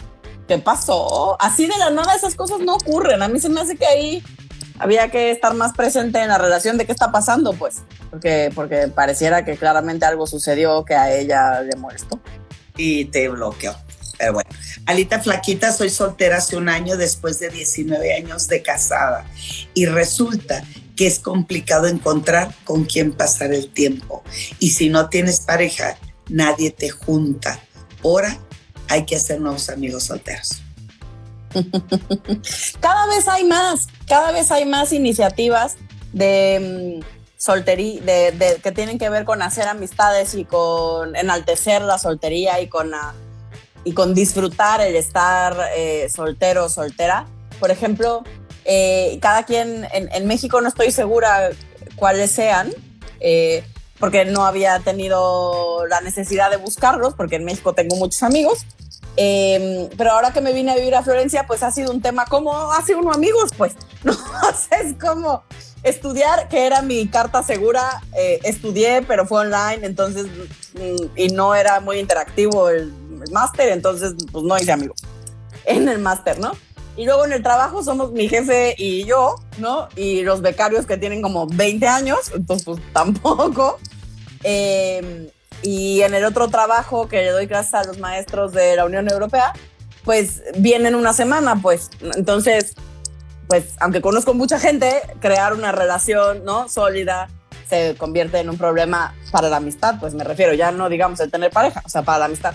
[0.48, 1.40] ¿qué pasó?
[1.40, 3.22] Así de la nada esas cosas no ocurren.
[3.22, 4.24] A mí se me hace que ahí
[4.80, 7.78] había que estar más presente en la relación de qué está pasando, pues.
[8.10, 12.20] Porque, porque pareciera que claramente algo sucedió que a ella le molestó.
[12.76, 13.76] Y te bloqueó.
[14.18, 14.50] Pero bueno,
[14.86, 19.26] Alita Flaquita, soy soltera hace un año después de 19 años de casada
[19.74, 20.64] y resulta
[20.96, 24.24] que es complicado encontrar con quién pasar el tiempo.
[24.60, 25.98] Y si no tienes pareja,
[26.30, 27.60] nadie te junta.
[28.04, 28.38] Ahora
[28.90, 30.64] hay que hacer nuevos amigos solteros.
[32.80, 35.78] Cada vez hay más, cada vez hay más iniciativas
[36.14, 37.06] de mm,
[37.38, 42.68] soltería, de, que tienen que ver con hacer amistades y con enaltecer la soltería y
[42.68, 43.14] con la
[43.84, 47.26] y con disfrutar el estar eh, soltero o soltera.
[47.60, 48.24] Por ejemplo,
[48.70, 51.52] Eh, cada quien, en, México no estoy segura
[51.96, 52.70] cuáles sean,
[53.22, 53.64] eh,
[53.98, 58.66] porque no había tenido la necesidad de buscarlos, porque en México tengo muchos amigos.
[59.20, 62.26] Em, pero ahora que me vine a vivir a Florencia, pues ha sido un tema
[62.26, 64.14] como hace uno amigos, pues, ¿no?
[64.14, 65.44] es como
[65.82, 71.56] estudiar, que era mi carta segura, eh, estudié, pero fue online, entonces, mm, y no
[71.56, 72.94] era muy interactivo el,
[73.32, 75.02] máster, entonces, pues no hice amigos
[75.66, 76.52] en el máster, ¿no?
[76.96, 79.90] Y luego en el trabajo somos mi jefe y yo, ¿no?
[79.96, 83.80] Y los becarios que tienen como 20 años, entonces pues tampoco.
[84.44, 85.28] Em,
[85.62, 89.10] y en el otro trabajo que le doy gracias a los maestros de la Unión
[89.10, 89.54] Europea,
[90.04, 91.90] pues vienen una semana, pues.
[92.16, 92.76] Entonces,
[93.48, 96.70] pues aunque conozco mucha gente, crear una relación, ¿no?
[96.70, 97.30] Sólida
[97.70, 101.30] se convierte en un problema para la amistad, pues me refiero, ya no digamos el
[101.30, 102.54] tener pareja, o sea, para la amistad.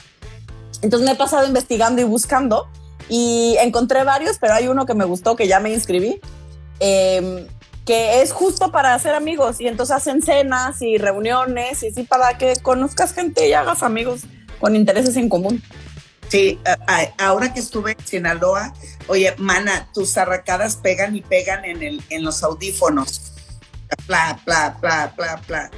[0.81, 2.69] Entonces me he pasado investigando y buscando
[3.09, 6.21] y encontré varios, pero hay uno que me gustó, que ya me inscribí,
[6.81, 7.47] em,
[7.85, 9.61] que es justo para hacer amigos.
[9.61, 14.23] Y entonces hacen cenas y reuniones y así para que conozcas gente y hagas amigos
[14.61, 15.63] con intereses en común.
[16.29, 16.59] Sí,
[17.19, 18.73] ahora que estuve en Sinaloa,
[19.07, 23.33] oye, mana, tus arracadas pegan y pegan en, el, en los audífonos.
[24.07, 25.71] Pla, pla, pla, pla, pla.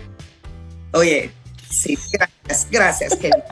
[0.92, 1.32] Oye,
[1.68, 3.42] sí, gracias, gracias, Kevin.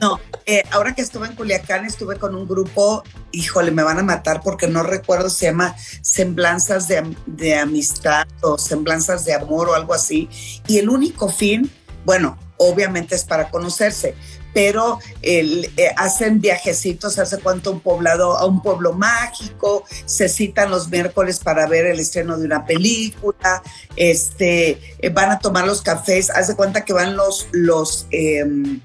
[0.00, 4.02] No, eh, ahora que estuve en Culiacán, estuve con un grupo, híjole, me van a
[4.02, 9.94] matar porque no recuerdo, se llama Semblanzas de, Amistad o Semblanzas de Amor o algo
[9.94, 10.28] así.
[10.66, 11.70] Y el único fin,
[12.04, 14.14] bueno, obviamente es para conocerse,
[14.54, 20.70] pero el, eh, hacen viajecitos, hace cuánto un poblado, a un pueblo mágico, se citan
[20.70, 23.62] los miércoles para ver el estreno de una película,
[23.94, 28.80] este, eh, van a tomar los cafés, hace cuenta que van los, los, em,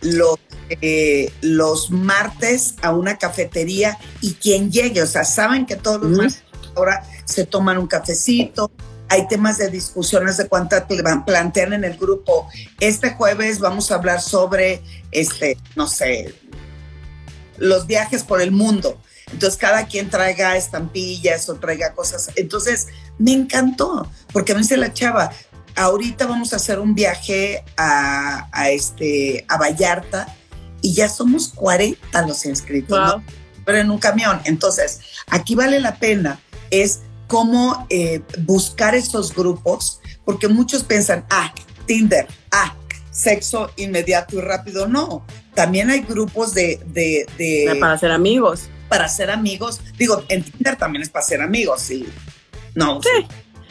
[0.00, 0.38] los
[0.80, 6.10] eh, los martes a una cafetería y quien llegue, o sea, saben que todos los
[6.10, 6.44] martes
[6.76, 8.70] ahora se toman un cafecito,
[9.08, 10.84] hay temas de discusiones de cuántas
[11.26, 12.48] plantean en el grupo.
[12.78, 16.32] Este jueves vamos a hablar sobre, este, no sé,
[17.58, 18.96] los viajes por el mundo.
[19.32, 22.30] Entonces cada quien traiga estampillas o traiga cosas.
[22.36, 22.86] Entonces
[23.18, 25.32] me encantó, porque me dice la chava,
[25.74, 30.36] ahorita vamos a hacer un viaje a, a este, a Vallarta
[30.82, 33.22] y ya somos 40 los inscritos,
[33.64, 34.40] pero en un camión.
[34.44, 36.40] Entonces, aquí vale la pena
[36.70, 41.52] es cómo eh, buscar esos grupos, porque muchos piensan, ah,
[41.86, 42.74] Tinder, ah,
[43.10, 44.88] sexo inmediato y rápido.
[44.88, 46.80] No, también hay grupos de...
[46.86, 48.68] de, para ser amigos.
[48.88, 49.80] Para ser amigos.
[49.98, 52.08] Digo, en Tinder también es para ser amigos, sí.
[52.74, 53.00] No.
[53.02, 53.26] Sí.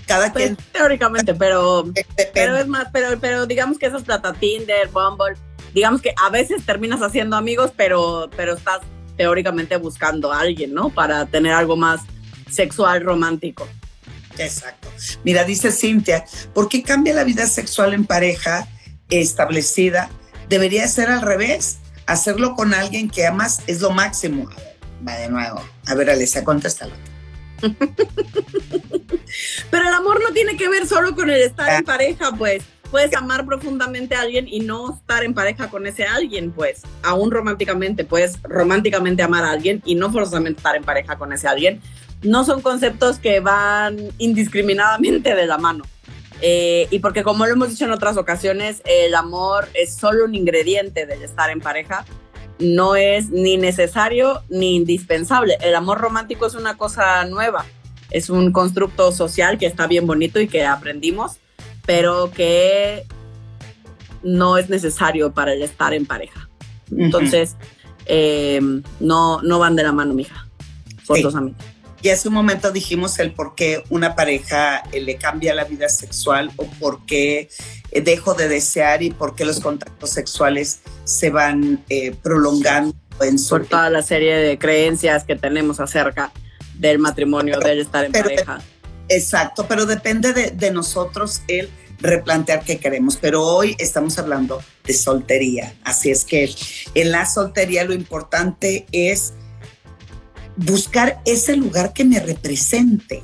[0.05, 0.57] Cada pues, quien.
[0.71, 1.85] Teóricamente, pero,
[2.33, 5.37] pero es más, pero, pero digamos que esas plata Tinder, Bumble,
[5.73, 8.81] digamos que a veces terminas haciendo amigos, pero, pero estás
[9.17, 10.89] teóricamente buscando a alguien, ¿no?
[10.89, 12.01] Para tener algo más
[12.49, 13.67] sexual, romántico.
[14.37, 14.87] Exacto.
[15.23, 18.67] Mira, dice Cintia, ¿por qué cambia la vida sexual en pareja
[19.09, 20.09] establecida?
[20.47, 21.79] Debería ser al revés.
[22.05, 24.49] Hacerlo con alguien que amas es lo máximo.
[25.07, 25.61] Va de nuevo.
[25.85, 26.93] A ver, Alicia, contéstalo.
[29.69, 31.83] Pero el amor no tiene que ver solo con el estar en ah.
[31.85, 36.51] pareja, pues puedes amar profundamente a alguien y no estar en pareja con ese alguien,
[36.51, 41.33] pues, aún románticamente, puedes románticamente amar a alguien y no forzosamente estar en pareja con
[41.33, 41.81] ese alguien.
[42.21, 45.83] No son conceptos que van indiscriminadamente de la mano.
[46.41, 50.35] Eh, y porque como lo hemos dicho en otras ocasiones, el amor es solo un
[50.35, 52.05] ingrediente del estar en pareja,
[52.59, 55.57] no es ni necesario ni indispensable.
[55.61, 57.65] El amor romántico es una cosa nueva,
[58.09, 61.39] es un constructo social que está bien bonito y que aprendimos
[61.89, 63.03] pero que
[64.21, 66.47] no es necesario para el estar en pareja.
[66.95, 67.55] Entonces,
[68.05, 68.61] eh,
[68.99, 70.47] no, no van de la mano, mija,
[71.03, 71.65] forzosamente.
[72.03, 75.89] Y hace un momento dijimos el por qué una pareja eh, le cambia la vida
[75.89, 77.49] sexual o por qué
[77.89, 81.83] eh, dejo de desear y por qué los contactos sexuales se van
[82.21, 82.93] prolongando.
[83.19, 83.49] En su...
[83.49, 86.31] Por toda la serie de creencias que tenemos acerca
[86.75, 88.61] del matrimonio, del estar en pareja.
[89.09, 91.67] Exacto, pero depende de, nosotros el
[91.99, 93.17] replantear qué queremos.
[93.17, 95.73] Pero hoy estamos hablando de soltería.
[95.83, 96.53] Así es que
[96.95, 99.33] en la soltería lo importante es
[100.55, 103.23] buscar ese lugar que me represente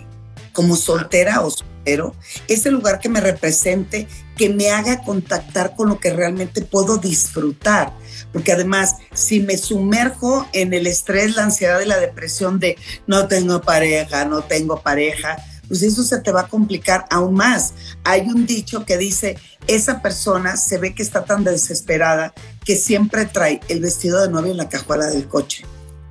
[0.54, 2.16] como soltera o soltero,
[2.48, 4.08] ese lugar que me represente,
[4.38, 7.92] que me haga contactar con lo que realmente puedo disfrutar.
[8.32, 13.28] Porque además, si me sumerjo en el estrés, la ansiedad y la depresión de no
[13.28, 15.38] tengo pareja, no tengo pareja,
[15.68, 17.74] pues eso se te va a complicar aún más.
[18.04, 19.38] Hay un dicho que dice,
[19.68, 24.52] esa persona se ve que está tan desesperada que siempre trae el vestido de novia
[24.52, 25.66] en la cajuela del coche.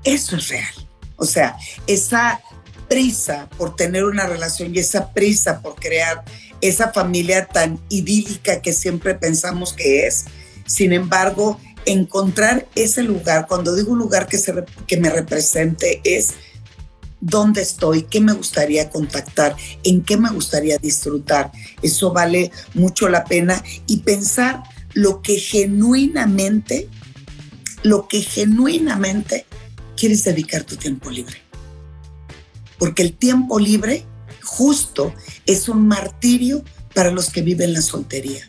[0.04, 0.74] Eso es real.
[1.16, 2.40] O sea, esa
[2.88, 6.24] prisa por tener una relación y esa prisa por crear
[6.60, 10.24] esa familia tan idílica que siempre pensamos que es.
[10.66, 14.54] Sin embargo, encontrar ese lugar, cuando digo un lugar que, se,
[14.86, 16.34] que me represente, es
[17.24, 21.50] dónde estoy, qué me gustaría contactar, en qué me gustaría disfrutar.
[21.82, 24.62] Eso vale mucho la pena y pensar
[24.92, 26.88] lo que genuinamente,
[27.82, 29.46] lo que genuinamente
[29.96, 31.42] quieres dedicar tu tiempo libre.
[32.78, 34.04] Porque el tiempo libre
[34.42, 35.14] justo
[35.46, 36.62] es un martirio
[36.94, 38.48] para los que viven la soltería.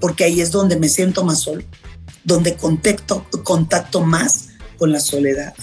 [0.00, 1.64] Porque ahí es donde me siento más solo,
[2.22, 5.54] donde contacto, contacto más con la soledad,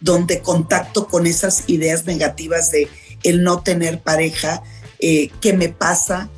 [0.00, 2.88] donde contacto con esas ideas negativas de
[3.22, 4.62] el no tener pareja,
[5.00, 6.28] eh, qué me pasa,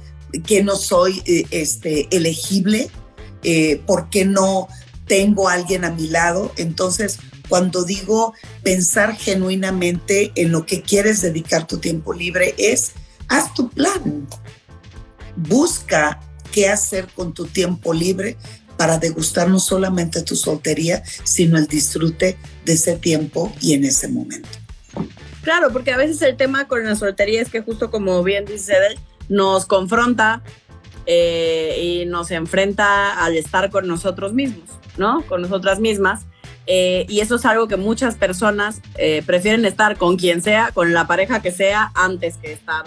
[0.46, 2.90] que no soy eh, este, elegible,
[3.42, 4.68] eh, por qué no
[5.06, 6.52] tengo alguien a mi lado.
[6.56, 8.32] Entonces, cuando digo
[8.62, 12.92] pensar genuinamente en lo que quieres dedicar tu tiempo libre, es
[13.28, 14.28] haz tu plan.
[15.36, 16.20] Busca
[16.52, 18.36] qué hacer con tu tiempo libre
[18.80, 24.08] para degustar no solamente tu soltería, sino el disfrute de ese tiempo y en ese
[24.08, 24.48] momento.
[25.42, 28.72] Claro, porque a veces el tema con la soltería es que justo como bien dice
[28.72, 30.42] Edel, nos confronta
[31.04, 35.26] eh, y nos enfrenta al estar con nosotros mismos, ¿no?
[35.28, 36.22] Con nosotras mismas.
[36.66, 40.94] Eh, y eso es algo que muchas personas eh, prefieren estar con quien sea, con
[40.94, 42.86] la pareja que sea, antes que estar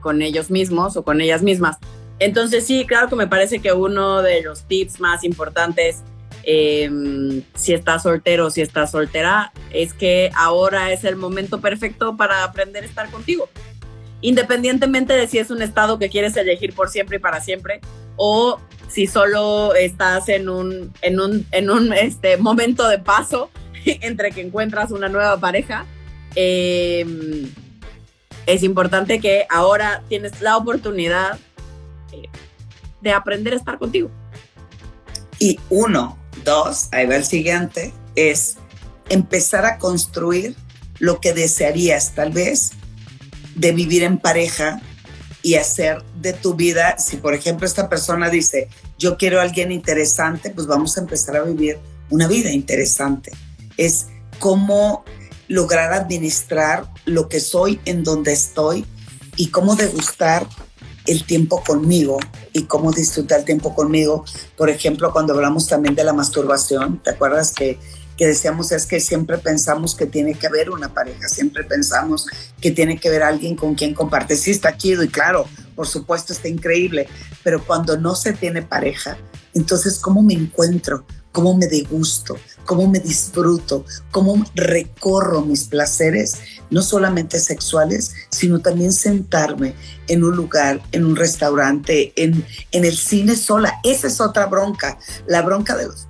[0.00, 1.78] con ellos mismos o con ellas mismas.
[2.18, 6.02] Entonces sí, claro que me parece que uno de los tips más importantes,
[6.44, 12.16] em, si estás soltero o si estás soltera, es que ahora es el momento perfecto
[12.16, 13.48] para aprender a estar contigo.
[14.22, 17.80] Independientemente de si es un estado que quieres elegir por siempre y para siempre,
[18.16, 18.58] o
[18.88, 23.50] si solo estás en un, en un, en un este, momento de paso
[23.84, 25.84] entre que encuentras una nueva pareja.
[26.34, 27.50] Em,
[28.46, 31.38] es importante que ahora tienes la oportunidad
[33.00, 34.10] de aprender a estar contigo.
[35.38, 38.56] Y uno, dos, ahí va el siguiente, es
[39.08, 40.56] empezar a construir
[40.98, 42.72] lo que desearías tal vez
[43.54, 44.80] de vivir en pareja
[45.42, 49.70] y hacer de tu vida, si por ejemplo esta persona dice, yo quiero a alguien
[49.70, 51.78] interesante, pues vamos a empezar a vivir
[52.10, 53.30] una vida interesante.
[53.76, 55.04] Es cómo
[55.48, 58.84] lograr administrar lo que soy en donde estoy
[59.36, 60.46] y cómo degustar
[61.06, 62.18] el tiempo conmigo
[62.52, 64.24] y cómo disfrutar el tiempo conmigo.
[64.56, 67.78] Por ejemplo, cuando hablamos también de la masturbación, ¿te acuerdas que,
[68.16, 72.26] que decíamos es que siempre pensamos que tiene que haber una pareja, siempre pensamos
[72.60, 74.36] que tiene que haber alguien con quien compartir?
[74.36, 77.08] Sí, está chido y claro, por supuesto está increíble,
[77.42, 79.16] pero cuando no se tiene pareja,
[79.56, 81.06] entonces, ¿cómo me encuentro?
[81.36, 86.38] Cómo me degusto, cómo me disfruto, cómo recorro mis placeres,
[86.70, 89.74] no solamente sexuales, sino también sentarme
[90.08, 93.80] en un lugar, en un restaurante, en, en el cine sola.
[93.84, 96.06] Esa es otra bronca, la bronca de los,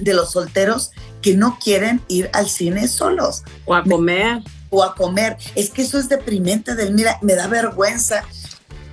[0.00, 3.42] de los solteros que no quieren ir al cine solos.
[3.66, 4.42] O a comer.
[4.70, 5.36] o a comer.
[5.56, 8.24] Es que eso es deprimente del, mira, me da vergüenza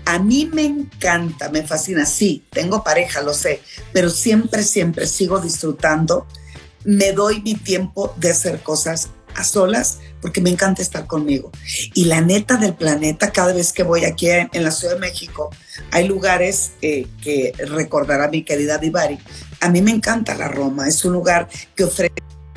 [0.06, 5.39] a mí me encanta, me fascina, sí, tengo pareja, lo sé, pero siempre, siempre sigo
[5.39, 6.28] disfrutando.
[6.84, 11.51] Me doy mi tiempo de hacer cosas a solas porque me encanta estar conmigo.
[11.93, 15.49] Y la neta del planeta, cada vez que voy aquí en la Ciudad de México,
[15.91, 19.20] hay lugares eh, que recordará mi querida Divari.
[19.60, 22.14] A mí me encanta la Roma, es un lugar que ofrece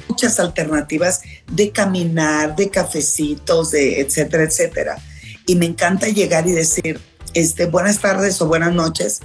[0.09, 1.21] muchas alternativas
[1.51, 4.99] de caminar, de cafecitos, de etcétera, etcétera.
[5.47, 7.01] Y me encanta llegar y decir,
[7.39, 9.21] este, buenas tardes o buenas noches,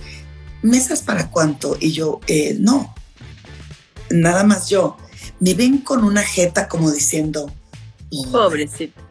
[0.61, 1.78] ¿mesas para cuánto?
[1.80, 2.93] Y yo, eh, no,
[4.09, 4.97] nada más yo.
[5.39, 7.51] Me ven con una jeta como diciendo,
[8.32, 9.01] pobrecito.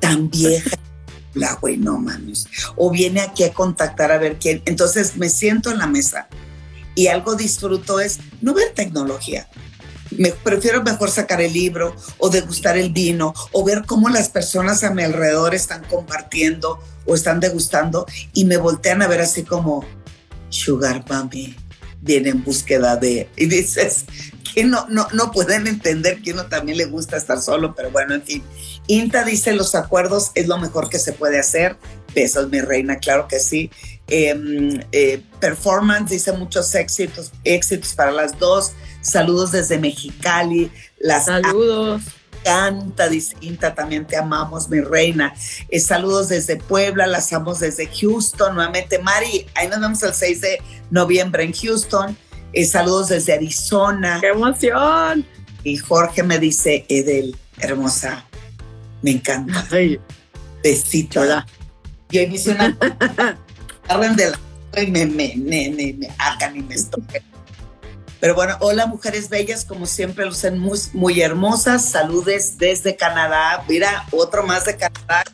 [0.00, 0.76] Tan vieja.
[1.34, 2.46] La güey, no mames.
[2.74, 4.62] O viene aquí a contactar a ver quién.
[4.64, 6.28] Entonces me siento en la mesa
[6.94, 9.46] y algo disfruto es no ver tecnología.
[10.10, 14.84] Me prefiero mejor sacar el libro o degustar el vino o ver cómo las personas
[14.84, 19.84] a mi alrededor están compartiendo o están degustando y me voltean a ver así como,
[20.50, 21.56] Sugar Mami
[22.00, 23.28] viene en búsqueda de...
[23.36, 24.04] Y dices,
[24.54, 28.14] que no, no, no pueden entender que uno también le gusta estar solo, pero bueno,
[28.14, 28.42] en fin.
[28.86, 31.76] Inta dice, los acuerdos es lo mejor que se puede hacer.
[32.14, 33.70] Besos, mi reina, claro que sí.
[34.06, 38.72] Em, eh, performance dice muchos éxitos, éxitos para las dos.
[39.08, 40.70] Saludos desde Mexicali.
[40.98, 42.02] Las Saludos
[42.44, 45.34] canta distinta, también te amamos, mi reina.
[45.68, 48.98] Eh, saludos desde Puebla, las amo desde Houston, nuevamente.
[48.98, 52.16] Mari, ahí nos vemos el 6 de noviembre en Houston.
[52.52, 54.18] Eh, saludos desde Arizona.
[54.20, 55.26] ¡Qué emoción!
[55.64, 58.24] Y Jorge me dice, Edel, hermosa,
[59.02, 59.66] Me encanta.
[59.70, 60.00] Ay,
[60.62, 61.20] Besito.
[61.20, 61.46] hola.
[62.10, 62.68] Y hoy me hice una.
[64.16, 64.38] De la.
[64.82, 67.22] Y me, me, me, me, me hagan y me estoquen.
[68.20, 71.88] Pero bueno, hola mujeres bellas, como siempre lucen muy, muy hermosas.
[71.88, 73.64] Saludes desde Canadá.
[73.68, 75.24] Mira, otro más de Canadá.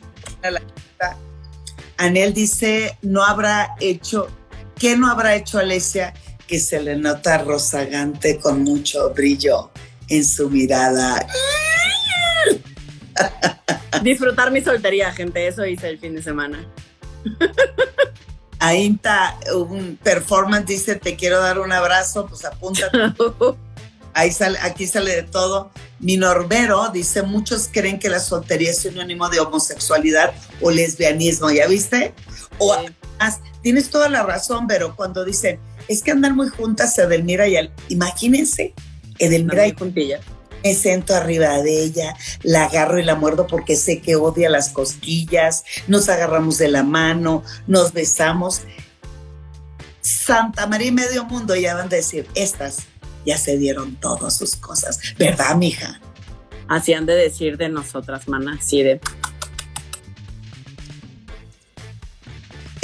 [1.97, 4.27] Anel dice, no habrá hecho,
[4.77, 6.13] ¿qué no habrá hecho Alesia
[6.45, 9.71] que se le nota rozagante con mucho brillo
[10.09, 11.25] en su mirada?
[14.03, 15.47] Disfrutar mi soltería, gente.
[15.47, 16.67] Eso hice el fin de semana.
[18.59, 22.97] Ainta, un performance dice, te quiero dar un abrazo, pues apúntate.
[24.13, 25.71] Ahí sale, aquí sale de todo.
[25.99, 31.67] Mi Norbero dice, muchos creen que la soltería es sinónimo de homosexualidad o lesbianismo, ¿ya
[31.67, 32.13] viste?
[32.57, 37.47] O además, tienes toda la razón, pero cuando dicen, es que andan muy juntas Edelmira
[37.47, 38.73] y Al, imagínense,
[39.19, 40.21] Edelmira y puntilla.
[40.65, 44.69] Me siento arriba de ella, la agarro y la muerdo porque sé que odia las
[44.69, 48.61] cosquillas, nos agarramos de la mano, nos besamos.
[50.01, 52.79] Santa María y medio mundo ya van a decir, estas
[53.27, 55.99] ya se dieron todas sus cosas, ¿verdad, mija?
[56.67, 58.57] Así han de decir de nosotras, mana.
[58.59, 58.99] Así de.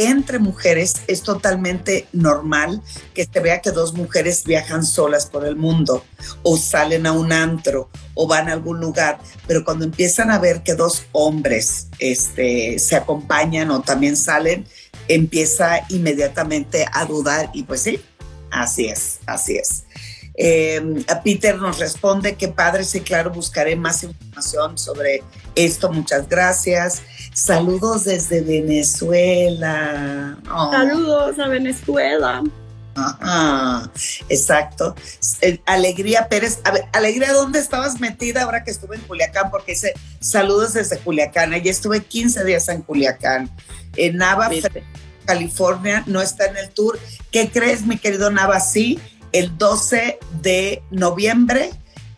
[0.04, 2.82] Entre mujeres es totalmente normal
[3.14, 6.04] que se vea que dos mujeres viajan solas por el mundo
[6.42, 10.64] o salen a un antro o van a algún lugar, pero cuando empiezan a ver
[10.64, 14.66] que dos hombres este, se acompañan o también salen,
[15.08, 18.02] empieza inmediatamente a dudar y pues sí,
[18.50, 19.84] así es, así es.
[21.10, 25.22] A Peter nos responde que padre, sí, claro, buscaré más información sobre
[25.54, 25.92] esto.
[25.92, 27.04] Muchas gracias.
[27.34, 30.38] Saludos desde Venezuela.
[30.54, 32.44] Oh, Saludos a Venezuela.
[32.96, 33.90] ajá,
[34.30, 34.96] exacto.
[35.42, 36.60] Eh, Alegría Pérez.
[36.66, 39.50] A ver, Alegría, ¿dónde estabas metida ahora que estuve en Culiacán?
[39.50, 41.54] Porque dice saludos desde Culiacán.
[41.54, 43.50] Allí estuve 15 días en Culiacán.
[43.96, 44.84] En Nava, ¿Viste?
[45.26, 47.00] California, no está en el tour.
[47.32, 48.60] ¿Qué crees, mi querido Nava?
[48.60, 49.00] Sí,
[49.32, 51.72] el 12 de noviembre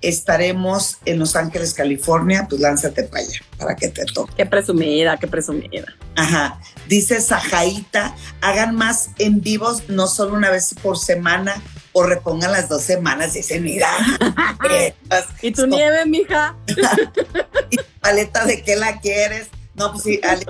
[0.03, 2.45] estaremos en Los Ángeles, California.
[2.47, 4.33] Pues lánzate para allá, para que te toque.
[4.37, 5.87] Qué presumida, qué presumida.
[6.15, 6.59] Ajá.
[6.87, 11.61] Dice Sajaita, hagan más en vivos, no solo una vez por semana,
[11.93, 13.33] o repongan las dos semanas.
[13.33, 13.89] Dice, mira,
[14.69, 16.55] estas ¿Y tu nieve, mija?
[18.01, 19.47] paleta de qué la quieres.
[19.75, 20.45] No, pues sí, Ale,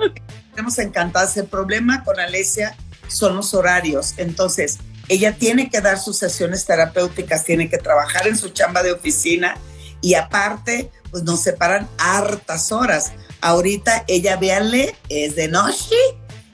[0.50, 1.36] tenemos encantadas.
[1.36, 2.76] El problema con Alesia
[3.08, 4.14] son los horarios.
[4.16, 4.78] Entonces,
[5.08, 9.56] ella tiene que dar sus sesiones terapéuticas, tiene que trabajar en su chamba de oficina
[10.00, 13.12] y aparte, pues nos separan hartas horas.
[13.40, 15.96] Ahorita ella, véanle, es de noche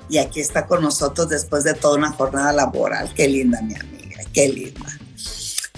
[0.09, 3.13] y aquí está con nosotros después de toda una jornada laboral.
[3.15, 4.99] Qué linda, mi amiga, qué linda.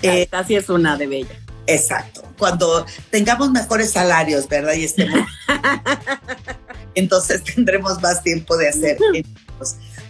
[0.02, 1.38] Eh, Así es una de bella.
[1.66, 2.22] Exacto.
[2.38, 4.74] Cuando tengamos mejores salarios, ¿verdad?
[4.74, 5.20] Y estemos.
[6.94, 8.98] Entonces tendremos más tiempo de hacer.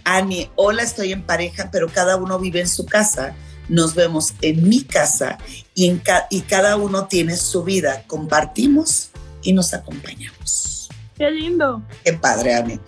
[0.05, 3.35] Ani, hola, estoy en pareja, pero cada uno vive en su casa.
[3.69, 5.37] Nos vemos en mi casa
[5.73, 8.03] y, en ca- y cada uno tiene su vida.
[8.07, 10.89] Compartimos y nos acompañamos.
[11.17, 11.81] Qué lindo.
[12.03, 12.79] Qué padre, Ani.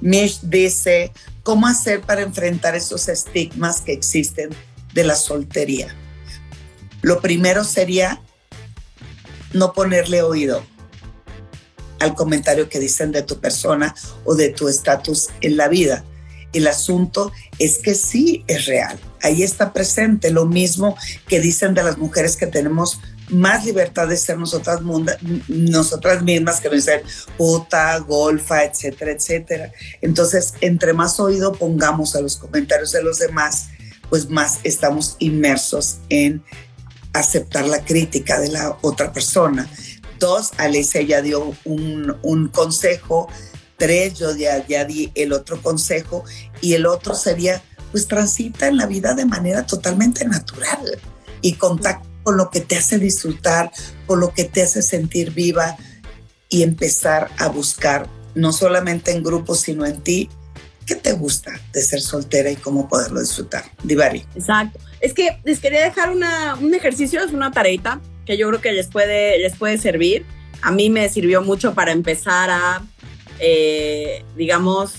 [0.00, 1.12] Mish dice,
[1.42, 4.50] ¿cómo hacer para enfrentar esos estigmas que existen
[4.92, 5.94] de la soltería?
[7.02, 8.20] Lo primero sería
[9.52, 10.64] no ponerle oído
[12.00, 13.94] al comentario que dicen de tu persona
[14.24, 16.04] o de tu estatus en la vida.
[16.56, 18.98] El asunto es que sí es real.
[19.20, 20.96] Ahí está presente lo mismo
[21.28, 22.98] que dicen de las mujeres que tenemos
[23.28, 24.80] más libertad de ser nosotras,
[25.48, 27.02] nosotras mismas que no ser
[27.36, 29.70] puta, golfa, etcétera, etcétera.
[30.00, 33.66] Entonces, entre más oído pongamos a los comentarios de los demás,
[34.08, 36.42] pues más estamos inmersos en
[37.12, 39.68] aceptar la crítica de la otra persona.
[40.18, 43.28] Dos, Alicia ya dio un consejo.
[43.76, 46.24] Tres, yo ya, ya di el otro consejo.
[46.60, 47.62] Y el otro sería,
[47.92, 50.98] pues transita en la vida de manera totalmente natural
[51.42, 53.70] y contacta con lo que te hace disfrutar,
[54.06, 55.76] con lo que te hace sentir viva
[56.48, 60.28] y empezar a buscar, no solamente en grupos, sino en ti,
[60.86, 63.64] qué te gusta de ser soltera y cómo poderlo disfrutar.
[63.84, 64.24] Divari.
[64.34, 64.80] Exacto.
[65.00, 68.72] Es que les quería dejar una, un ejercicio, es una tareita que yo creo que
[68.72, 70.26] les puede, les puede servir.
[70.62, 72.82] A mí me sirvió mucho para empezar a,
[73.38, 74.94] eh, digamos,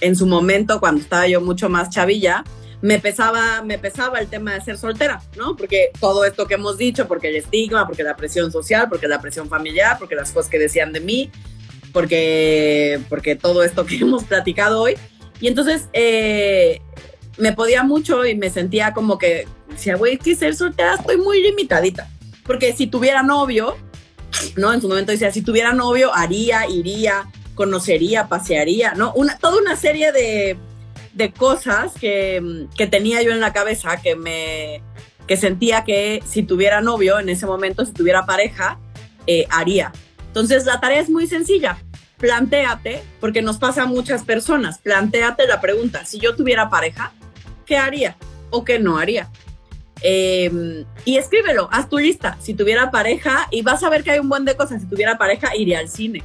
[0.00, 2.44] en su momento, cuando estaba yo mucho más chavilla,
[2.82, 5.56] me pesaba, me pesaba el tema de ser soltera, ¿no?
[5.56, 9.20] Porque todo esto que hemos dicho, porque el estigma, porque la presión social, porque la
[9.20, 11.30] presión familiar, porque las cosas que decían de mí,
[11.92, 14.96] porque, porque todo esto que hemos platicado hoy.
[15.40, 16.80] Y entonces eh,
[17.38, 21.42] me podía mucho y me sentía como que decía, güey, que ser soltera estoy muy
[21.42, 22.08] limitadita.
[22.44, 23.76] Porque si tuviera novio,
[24.56, 24.72] ¿no?
[24.72, 27.26] En su momento decía, si tuviera novio, haría, iría,
[27.56, 29.12] conocería, pasearía, ¿no?
[29.14, 30.56] Una, toda una serie de,
[31.14, 34.80] de cosas que, que, tenía yo en la cabeza que me
[35.26, 38.78] que sentía que si tuviera novio en ese momento, si tuviera pareja,
[39.26, 39.90] eh, haría.
[40.28, 41.78] Entonces la tarea es muy sencilla.
[42.18, 47.12] Plantéate, porque nos pasa a muchas personas, plantéate la pregunta, si yo tuviera pareja,
[47.66, 48.16] ¿qué haría
[48.50, 49.28] o qué no haría?
[50.02, 52.38] Em, y escríbelo, haz tu lista.
[52.40, 54.82] Si tuviera pareja, y vas a ver que hay un buen de cosas.
[54.82, 56.22] Si tuviera pareja, iría al cine.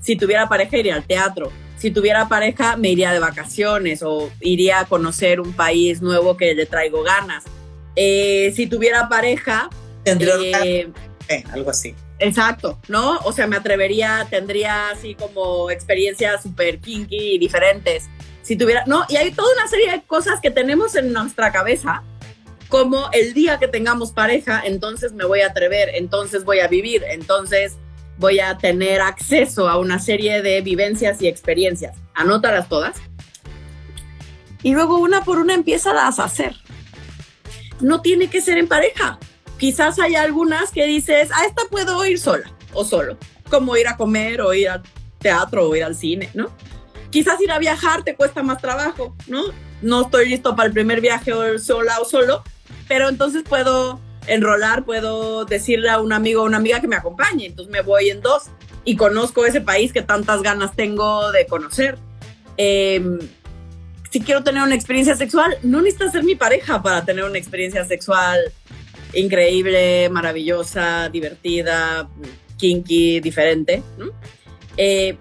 [0.00, 1.52] Si tuviera pareja, iría al teatro.
[1.76, 6.54] Si tuviera pareja, me iría de vacaciones o iría a conocer un país nuevo que
[6.54, 7.44] le traigo ganas.
[7.96, 9.70] Eh, si tuviera pareja,
[10.02, 10.90] tendría eh,
[11.28, 11.94] eh, algo así.
[12.18, 13.18] Exacto, ¿no?
[13.24, 18.08] O sea, me atrevería, tendría así como experiencias súper kinky y diferentes.
[18.42, 22.02] Si tuviera, no, y hay toda una serie de cosas que tenemos en nuestra cabeza
[22.68, 27.04] como el día que tengamos pareja, entonces me voy a atrever, entonces voy a vivir,
[27.10, 27.76] entonces
[28.20, 31.96] voy a tener acceso a una serie de vivencias y experiencias.
[32.14, 32.98] Anótalas todas.
[34.62, 36.54] Y luego una por una empieza a hacer.
[37.80, 39.18] No tiene que ser en pareja.
[39.56, 43.16] Quizás hay algunas que dices, a esta puedo ir sola o solo,
[43.48, 44.82] como ir a comer o ir al
[45.18, 46.50] teatro o ir al cine, ¿no?
[47.08, 49.44] Quizás ir a viajar te cuesta más trabajo, ¿no?
[49.80, 52.44] No estoy listo para el primer viaje sola o solo,
[52.86, 57.46] pero entonces puedo enrolar, puedo decirle a un amigo o una amiga que me acompañe,
[57.46, 58.44] entonces me voy en dos
[58.84, 61.98] y conozco ese país que tantas ganas tengo de conocer.
[62.56, 63.18] Em,
[64.10, 67.84] si quiero tener una experiencia sexual, no necesita ser mi pareja para tener una experiencia
[67.84, 68.52] sexual
[69.14, 72.08] increíble, maravillosa, divertida,
[72.56, 73.82] kinky, diferente.
[74.76, 75.16] Eh,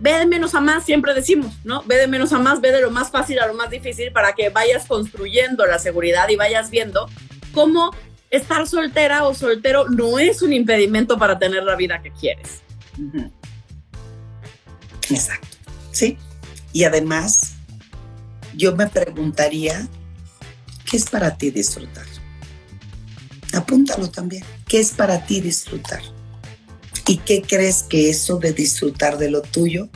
[0.00, 1.82] ve de menos a más, siempre decimos, ¿no?
[1.84, 4.34] Ve de menos a más, ve de lo más fácil a lo más difícil para
[4.34, 7.08] que vayas construyendo la seguridad y vayas viendo
[7.52, 7.90] cómo
[8.30, 12.62] estar soltera o soltero no es un impedimento para tener la vida que quieres.
[15.10, 15.56] Exacto,
[15.90, 16.16] sí.
[16.72, 17.56] Y además,
[18.54, 19.88] yo me preguntaría,
[20.88, 22.06] ¿qué es para ti disfrutar?
[23.52, 24.44] Apúntalo también.
[24.68, 26.02] ¿Qué es para ti disfrutar?
[27.08, 29.88] ¿Y qué crees que eso de disfrutar de lo tuyo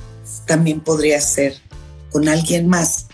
[0.46, 1.54] también podría ser
[2.10, 3.06] con alguien más?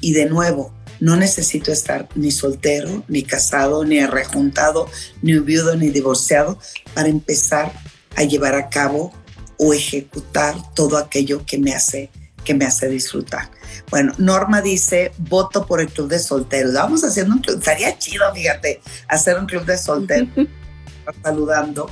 [0.00, 0.73] Y de nuevo,
[1.04, 4.88] no necesito estar ni soltero, ni casado, ni rejuntado,
[5.20, 6.58] ni viudo, ni divorciado
[6.94, 7.74] para empezar
[8.16, 9.12] a llevar a cabo
[9.58, 12.10] o ejecutar todo aquello que me hace
[12.42, 13.50] que me hace disfrutar.
[13.90, 16.74] Bueno, Norma dice, voto por el club de solteros.
[16.74, 20.28] Vamos haciendo un club, estaría chido, fíjate, hacer un club de solteros.
[21.22, 21.90] saludando.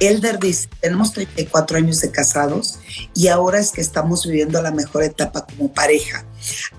[0.00, 2.78] Elder dice, tenemos 34 años de casados
[3.14, 6.24] y ahora es que estamos viviendo la mejor etapa como pareja.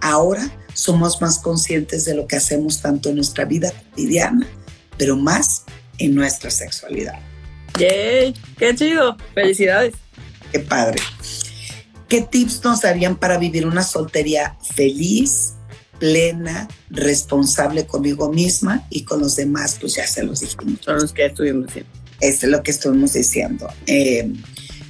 [0.01, 4.47] Ahora somos más conscientes de lo que hacemos tanto en nuestra vida cotidiana,
[4.97, 5.63] pero más
[5.97, 7.19] en nuestra sexualidad.
[7.79, 8.35] ¡Yay!
[8.57, 9.17] ¡Qué chido!
[9.33, 9.95] ¡Felicidades!
[10.51, 11.01] ¡Qué padre!
[12.07, 15.53] ¿Qué tips nos darían para vivir una soltería feliz,
[15.97, 20.79] plena, responsable conmigo misma y con los demás, pues ya se los dijimos.
[20.81, 21.89] Son los que estuvimos diciendo.
[22.19, 23.67] Es lo que estuvimos diciendo.
[23.87, 24.31] Eh,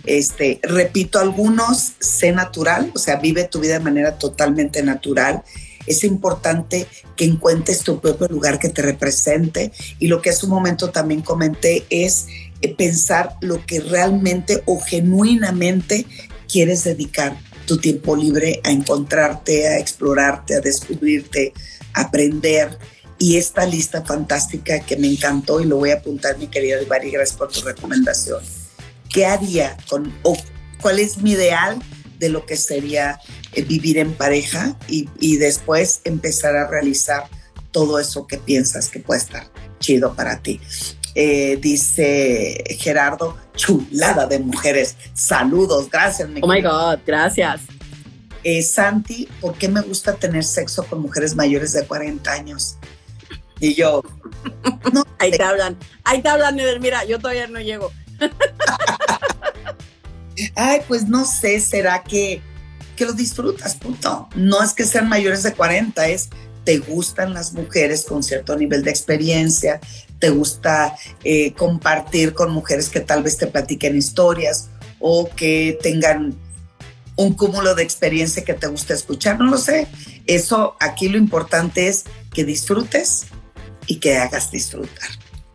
[0.05, 5.43] este, repito algunos, sé natural, o sea, vive tu vida de manera totalmente natural.
[5.87, 10.51] Es importante que encuentres tu propio lugar que te represente y lo que hace un
[10.51, 12.27] momento también comenté es
[12.61, 16.05] eh, pensar lo que realmente o genuinamente
[16.47, 21.53] quieres dedicar tu tiempo libre a encontrarte, a explorarte, a descubrirte,
[21.93, 22.77] a aprender.
[23.17, 27.11] Y esta lista fantástica que me encantó y lo voy a apuntar, mi querida Ibarri,
[27.11, 28.43] gracias por tu recomendación.
[29.09, 30.37] ¿Qué haría con, o
[30.81, 31.81] cuál es mi ideal
[32.19, 33.19] de lo que sería
[33.63, 37.23] vivir en pareja y, y después empezar a realizar
[37.71, 39.49] todo eso que piensas que puede estar
[39.79, 40.61] chido para ti?
[41.17, 44.97] Eh, dice Gerardo, chulada de mujeres.
[45.13, 46.29] Saludos, gracias.
[46.41, 47.61] oh my God, gracias.
[48.43, 52.77] Eh, Santi, ¿por qué me gusta tener sexo con mujeres mayores de 40 años?
[53.59, 54.03] Y yo,
[54.91, 55.03] no.
[55.19, 57.91] ahí te hablan, ahí te hablan, mira, yo todavía no llego.
[60.55, 62.41] Ay, pues no sé, será que,
[62.95, 64.29] que lo disfrutas, punto.
[64.35, 66.29] No es que sean mayores de 40, es
[66.63, 69.79] te gustan las mujeres con cierto nivel de experiencia,
[70.19, 74.69] te gusta eh, compartir con mujeres que tal vez te platiquen historias
[74.99, 76.35] o que tengan
[77.15, 79.87] un cúmulo de experiencia que te gusta escuchar, no lo sé.
[80.25, 83.27] Eso aquí lo importante es que disfrutes
[83.87, 85.09] y que hagas disfrutar.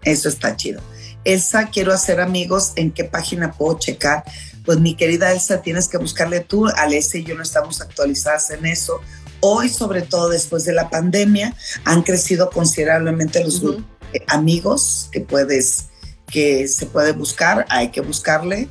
[0.05, 0.81] Eso está chido.
[1.25, 2.73] Elsa, quiero hacer amigos.
[2.77, 4.25] ¿En qué página puedo checar?
[4.65, 6.69] Pues mi querida Elsa, tienes que buscarle tú.
[6.69, 9.01] Alessia y yo no estamos actualizadas en eso.
[9.41, 11.55] Hoy, sobre todo después de la pandemia,
[11.85, 13.85] han crecido considerablemente los grupos
[14.29, 15.87] amigos que puedes
[16.31, 18.69] que se puede buscar, hay que buscarle.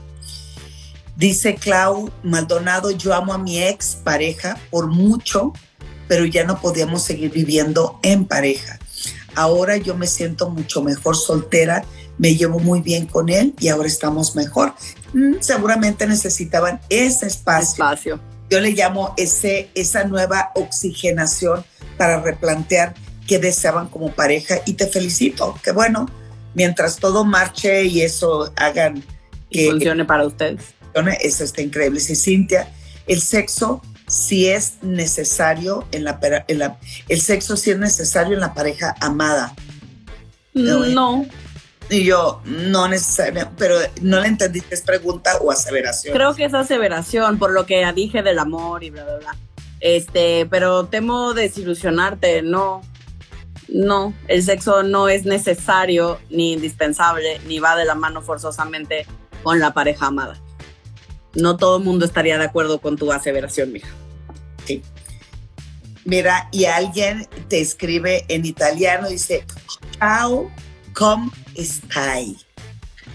[1.16, 5.52] Dice Clau Maldonado, yo amo a mi ex pareja por mucho,
[6.08, 8.80] pero ya no podíamos seguir viviendo en pareja.
[9.36, 11.84] Ahora yo me siento mucho mejor soltera,
[12.20, 14.76] me llevo muy bien con él y ahora estamos mejor.
[15.14, 17.86] Mm, seguramente necesitaban ese espacio.
[17.86, 18.20] Espacio.
[18.52, 21.64] Yo le llamo ese, esa nueva oxigenación
[21.98, 22.94] para replantear
[23.26, 26.08] qué deseaban como pareja y te felicito, que bueno,
[26.54, 29.04] mientras todo marche y eso hagan
[29.50, 30.62] que funcione para ustedes.
[31.22, 32.00] Eso está increíble.
[32.00, 32.70] Sí, Cintia,
[33.08, 36.20] el sexo si es necesario en la,
[37.08, 39.54] el sexo si es necesario en la pareja amada.
[40.54, 41.26] No.
[41.90, 46.14] Y yo, no necesariamente, pero no le entendí es pregunta o aseveración.
[46.14, 49.36] Creo que es aseveración, por lo que dije del amor y bla, bla, bla.
[49.80, 52.82] Este, pero temo desilusionarte, no.
[53.68, 59.06] No, el sexo no es necesario ni indispensable, ni va de la mano forzosamente
[59.44, 60.40] con la pareja amada.
[61.36, 63.90] No todo el mundo estaría de acuerdo con tu aseveración, mija.
[64.66, 64.82] Sí.
[66.06, 69.46] Mira, y alguien te escribe en italiano, dice,
[70.00, 70.50] ciao,
[71.00, 72.38] come stai?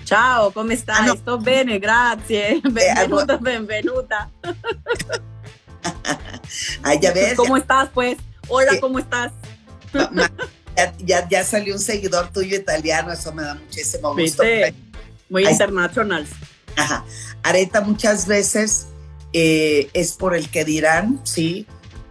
[0.05, 1.01] Ciao, come stai?
[1.01, 1.17] Ah, no.
[1.17, 2.61] Sto bene, grazie.
[2.65, 4.31] Benvenuta, benvenuta.
[6.83, 7.37] Ay, ya ves.
[7.37, 8.17] ¿Cómo estás, pues?
[8.49, 9.33] Hola, ¿cómo estás?
[11.05, 14.43] Ya, ya, salió un seguidor tuyo italiano, eso me da muchísimo gusto.
[15.29, 16.27] Muy internacional.
[16.77, 17.05] Ajá.
[17.43, 18.87] Areta muchas veces
[19.33, 21.67] eh, es por el que dirán, sí.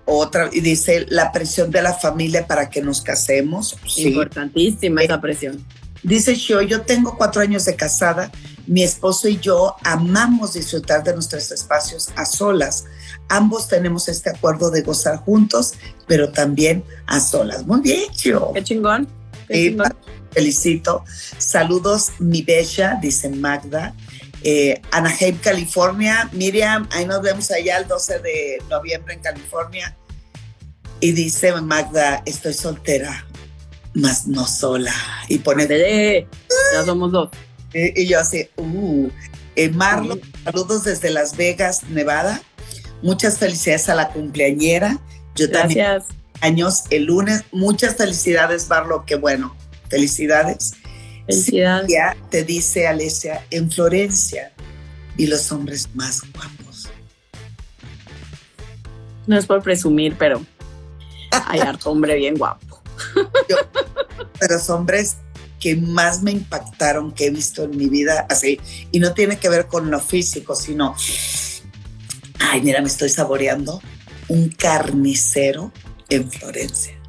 [0.05, 3.77] Otra, y dice la presión de la familia para que nos casemos.
[3.97, 5.63] Importantísima esa presión.
[6.03, 8.29] Dice yo, yo tengo cuatro años de casada,
[8.67, 12.85] mi esposo y yo amamos disfrutar de nuestros espacios a solas.
[13.29, 15.73] Ambos tenemos este acuerdo de gozar juntos,
[16.05, 17.65] pero también a solas.
[17.65, 18.51] Muy bien, yo.
[18.53, 19.07] Qué chingón.
[20.31, 21.05] Felicito.
[21.37, 23.93] Saludos, mi bella, dice Magda
[24.43, 26.29] eh, Anaheim, California.
[26.33, 29.95] Miriam, ahí nos vemos allá el 12 de noviembre en California.
[30.99, 33.25] Y dice Magda, estoy soltera,
[33.93, 34.93] más no sola.
[35.27, 35.67] Y pone...
[35.67, 36.27] de
[36.73, 37.29] ya somos dos.
[37.73, 39.09] Y, yo así, uh.
[39.55, 42.41] Eh, Marlon, saludos desde Las Vegas, Nevada.
[43.01, 44.99] Muchas felicidades a la cumpleañera.
[45.35, 46.01] Yo también
[46.41, 47.43] años el lunes.
[47.51, 49.55] Muchas felicidades, Marlon, qué bueno.
[49.89, 50.73] Felicidades.
[51.25, 51.91] Felicidades.
[52.29, 54.51] te dice Alesia, en Florencia
[55.17, 56.89] y los hombres más guapos.
[59.25, 60.45] No es por presumir, pero
[61.31, 62.81] hay harto hombre bien guapo.
[64.39, 65.17] pero los hombres
[65.59, 68.59] que más me impactaron que he visto en mi vida, así,
[68.91, 70.93] y no tiene que ver con lo físico, sino,
[72.39, 73.81] ay, mira, me estoy saboreando
[74.27, 75.71] un carnicero
[76.09, 76.99] en Florencia.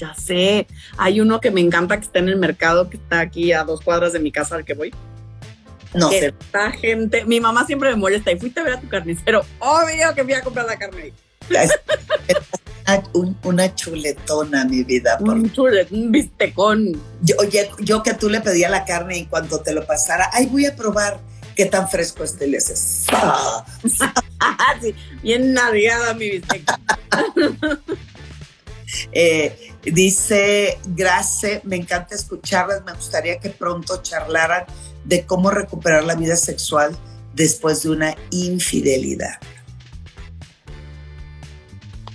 [0.00, 3.52] Ya sé, hay uno que me encanta que está en el mercado, que está aquí
[3.52, 4.94] a dos cuadras de mi casa al que voy.
[5.92, 6.28] No sé.
[6.28, 9.44] Esta gente, mi mamá siempre me molesta y fuiste a ver a tu carnicero.
[9.58, 11.12] Obvio que fui a comprar la carne ahí.
[13.42, 15.18] una chuletona, mi vida.
[15.20, 16.98] Un chulet, un bistecón.
[17.20, 20.46] Yo, oye, yo que tú le pedía la carne y cuando te lo pasara, ay,
[20.46, 21.20] voy a probar
[21.54, 23.04] qué tan fresco este le haces.
[24.80, 26.62] sí, bien navegada mi bistec.
[29.12, 34.64] eh, Dice Grace, me encanta escucharlas, me gustaría que pronto charlaran
[35.04, 36.96] de cómo recuperar la vida sexual
[37.34, 39.38] después de una infidelidad.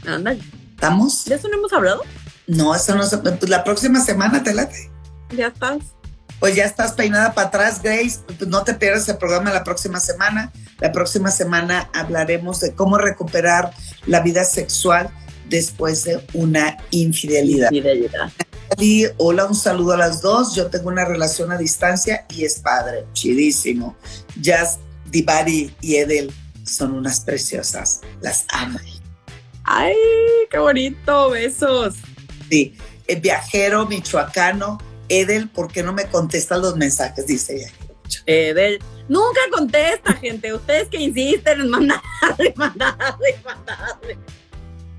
[0.06, 0.42] Ándale.
[0.76, 1.26] ¿Estamos?
[1.26, 2.04] ¿De eso no hemos hablado?
[2.46, 3.18] No, eso no se...
[3.18, 4.92] Pues la próxima semana te late.
[5.36, 5.80] Ya estás.
[6.40, 8.20] Pues ya estás peinada para atrás, Grace.
[8.28, 10.52] Pues no te pierdas el programa la próxima semana.
[10.80, 13.72] La próxima semana hablaremos de cómo recuperar
[14.06, 15.10] la vida sexual
[15.50, 17.72] después de una infidelidad.
[17.72, 18.32] Infidelidad.
[19.18, 20.56] hola, un saludo a las dos.
[20.56, 23.96] Yo tengo una relación a distancia y es padre, chidísimo.
[24.40, 24.80] Jazz,
[25.10, 26.32] Divari y Edel
[26.64, 28.02] son unas preciosas.
[28.22, 28.80] Las amo.
[29.64, 29.96] Ay,
[30.50, 31.96] qué bonito, besos.
[32.50, 32.76] Sí,
[33.08, 34.78] el viajero michoacano,
[35.10, 37.26] Edel, ¿por qué no me contestas los mensajes?
[37.26, 37.72] Dice ella.
[38.26, 40.54] Edel, nunca contesta, gente.
[40.54, 44.18] Ustedes que insisten en mandarle, mandarle, mandarle.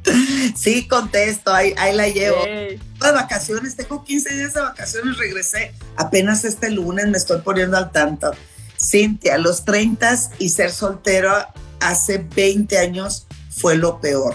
[0.57, 2.43] Sí, contesto, ahí, la llevo.
[2.45, 7.91] De vacaciones, tengo 15 días de vacaciones, regresé apenas este lunes, me estoy poniendo al
[7.93, 8.33] tanto.
[8.79, 11.33] Cintia, los 30 y ser soltero
[11.81, 14.35] hace 20 años fue lo peor.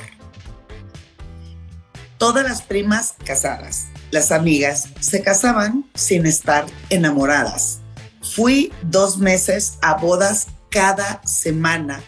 [2.17, 7.79] Todas las primas casadas, las amigas, se casaban sin estar enamoradas.
[8.21, 12.01] Fui dos meses a bodas cada semana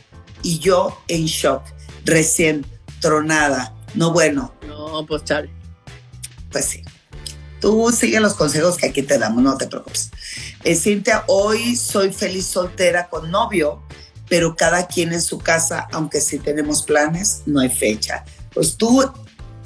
[0.43, 1.64] y yo en shock,
[2.05, 2.66] recién
[3.04, 3.76] tronada.
[3.93, 4.56] No bueno.
[4.66, 5.51] No, pues chale.
[6.51, 6.84] Pues sí.
[7.60, 10.10] Tú sigue los consejos que aquí te damos, no te preocupes.
[10.64, 13.84] Eh, Cintia, hoy soy feliz soltera con novio,
[14.28, 18.26] pero cada quien en su casa, aunque sí tenemos planes, no hay fecha.
[18.54, 19.12] Pues tú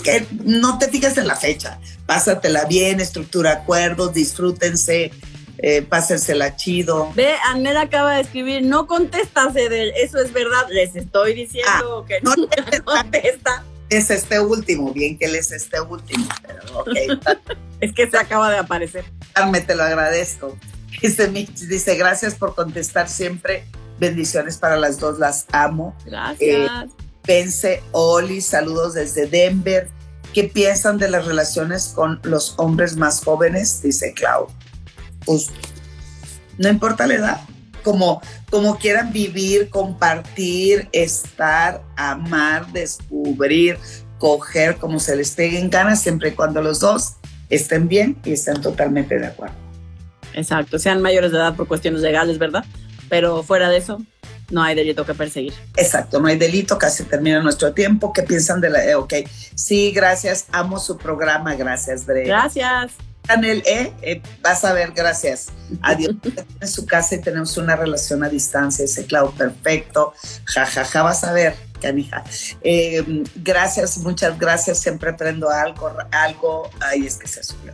[0.04, 5.12] que no te fijas en la fecha, pásatela bien, estructura acuerdos, disfrútense,
[5.60, 7.12] eh, pásensela chido.
[7.16, 12.22] Ve, Anel acaba de escribir, no contestas, Edel, eso es verdad, les estoy diciendo que
[12.22, 12.48] no, no
[12.86, 13.64] contesta.
[13.90, 16.90] Es este último, bien que él es este último, pero ok.
[17.82, 19.06] es que se acaba de aparecer.
[19.50, 20.58] Me te lo agradezco.
[21.02, 23.64] Dice Mitch, dice, gracias por contestar siempre.
[24.00, 25.96] Bendiciones para las dos, las amo.
[26.06, 26.40] Gracias.
[26.40, 26.68] Eh,
[27.24, 29.90] Pense, Oli, saludos desde Denver.
[30.34, 33.82] ¿Qué piensan de las relaciones con los hombres más jóvenes?
[33.82, 34.48] Dice Clau.
[35.28, 35.52] Pues
[36.58, 37.42] no importa la edad,
[37.84, 43.78] como, como quieran vivir, compartir, estar, amar, descubrir,
[44.18, 47.18] coger, como se les pegue en ganas, siempre y cuando los dos
[47.50, 49.56] estén bien y estén totalmente de acuerdo.
[50.34, 52.66] Exacto, sean mayores de edad por cuestiones legales, ¿verdad?
[53.10, 54.02] Pero fuera de eso,
[54.50, 55.54] no hay delito que perseguir.
[55.76, 58.14] Exacto, no hay delito, casi termina nuestro tiempo.
[58.14, 58.86] ¿Qué piensan de la...
[58.86, 59.14] Eh, ok,
[59.56, 62.26] sí, gracias, amo su programa, gracias, Dre.
[62.26, 62.94] Gracias.
[63.28, 65.48] Anel, eh, eh, vas a ver, gracias.
[65.82, 66.16] Adiós.
[66.62, 70.14] en su casa y tenemos una relación a distancia, ese Clau, perfecto.
[70.46, 72.24] Jajaja, ja, ja, vas a ver, canija.
[72.62, 74.80] Eh, gracias, muchas gracias.
[74.80, 76.70] Siempre aprendo algo, algo.
[76.80, 77.74] Ay, es que se subió.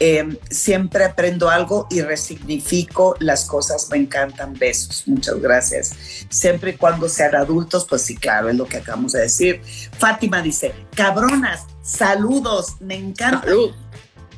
[0.00, 5.92] Eh, siempre aprendo algo y resignifico las cosas, me encantan, besos, muchas gracias.
[6.28, 9.62] Siempre y cuando sean adultos, pues sí, claro, es lo que acabamos de decir.
[9.98, 13.42] Fátima dice, cabronas, saludos, me encanta.
[13.42, 13.72] Salud.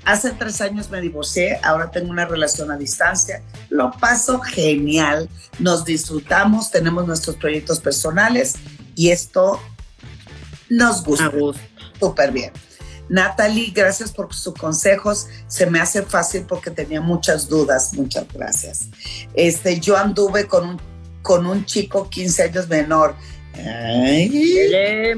[0.07, 5.29] Hace tres años me divorcié, ahora tengo una relación a distancia, lo paso genial,
[5.59, 8.55] nos disfrutamos, tenemos nuestros proyectos personales
[8.95, 9.61] y esto
[10.71, 11.33] nos gusta.
[11.99, 12.53] Súper bien.
[13.09, 15.27] Natalie, gracias por sus consejos.
[15.49, 17.93] Se me hace fácil porque tenía muchas dudas.
[17.95, 18.89] Muchas gracias.
[19.35, 20.81] Este, yo anduve con un,
[21.23, 23.17] con un chico 15 años menor.
[23.55, 25.13] Ay,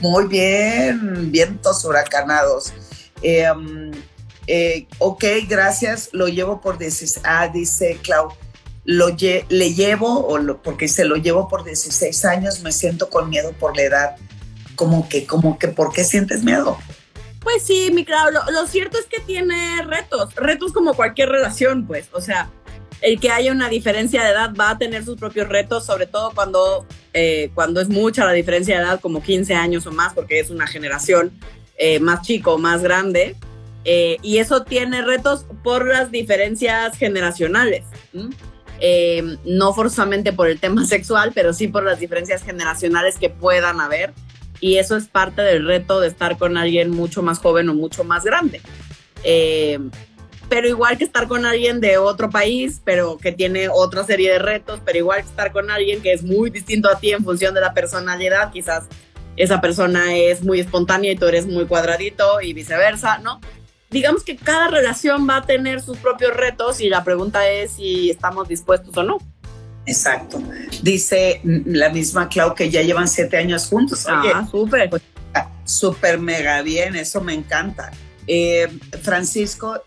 [0.00, 2.72] muy bien, vientos huracanados.
[3.22, 3.46] Eh,
[4.46, 7.24] eh, ok, gracias, lo llevo por 16.
[7.24, 8.28] Ah, dice Clau,
[8.84, 9.08] lo
[9.48, 13.52] le llevo, o lo, porque se lo llevo por 16 años, me siento con miedo
[13.52, 14.16] por la edad.
[14.74, 16.78] Como que, como que, ¿por qué sientes miedo?
[17.40, 21.86] Pues sí, mi Clau, lo, lo, cierto es que tiene retos, retos como cualquier relación,
[21.86, 22.50] pues, o sea,
[23.02, 26.32] el que haya una diferencia de edad va a tener sus propios retos, sobre todo
[26.34, 30.38] cuando, eh, cuando es mucha la diferencia de edad, como 15 años o más, porque
[30.38, 31.32] es una generación
[31.76, 33.36] eh, más chico, más grande,
[33.84, 37.84] eh, y eso tiene retos por las diferencias generacionales.
[38.80, 43.80] Eh, no forzosamente por el tema sexual, pero sí por las diferencias generacionales que puedan
[43.80, 44.12] haber
[44.62, 48.04] y eso es parte del reto de estar con alguien mucho más joven o mucho
[48.04, 48.60] más grande.
[49.24, 49.78] Eh,
[50.48, 54.38] pero igual que estar con alguien de otro país, pero que tiene otra serie de
[54.38, 57.54] retos, pero igual que estar con alguien que es muy distinto a ti en función
[57.54, 58.84] de la personalidad, quizás
[59.36, 63.40] esa persona es muy espontánea y tú eres muy cuadradito y viceversa, ¿no?
[63.92, 68.10] Digamos que cada relación va a tener sus propios retos y la pregunta es si
[68.10, 69.18] estamos dispuestos o no.
[69.86, 70.42] Exacto.
[70.82, 74.06] Dice la misma Clau que ya llevan siete años juntos.
[74.08, 74.90] ah, súper.
[74.90, 75.02] Pues,
[75.64, 77.90] súper mega bien, eso me encanta.
[78.26, 78.68] Eh,
[79.02, 79.82] Francisco,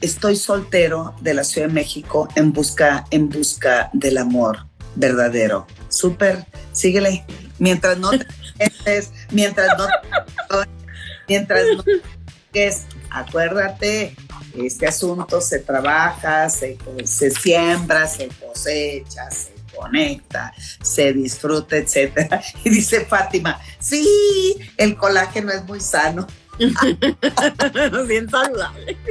[0.00, 5.66] estoy soltero de la Ciudad de México en busca, en busca del amor verdadero.
[5.88, 7.24] Súper, síguele.
[7.58, 8.26] Mientras no te
[9.32, 9.86] mientras no
[11.28, 11.84] mientras no
[12.52, 14.14] es, acuérdate,
[14.56, 20.52] este asunto se trabaja, se, se siembra, se cosecha, se conecta,
[20.82, 22.42] se disfruta, etcétera.
[22.64, 26.26] Y dice Fátima, sí, el colágeno es muy sano.
[28.08, 28.96] Bien saludable.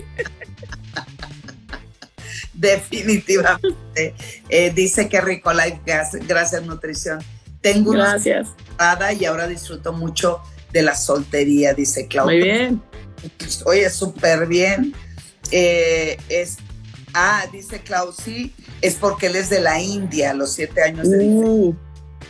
[2.53, 4.15] Definitivamente.
[4.49, 7.23] Eh, dice que rico life, gracias, nutrición.
[7.61, 8.49] Tengo gracias.
[8.79, 10.41] una y ahora disfruto mucho
[10.77, 12.37] de la soltería, dice Claudia.
[12.37, 12.81] Muy bien.
[13.65, 14.93] Oye, súper bien.
[15.51, 16.57] Eh, es,
[17.13, 21.25] ah, dice Klaus, sí, es porque él es de la India, los siete años de
[21.25, 21.75] uh,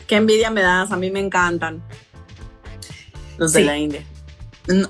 [0.08, 1.84] Qué envidia me das, a mí me encantan
[3.38, 4.04] los de la India.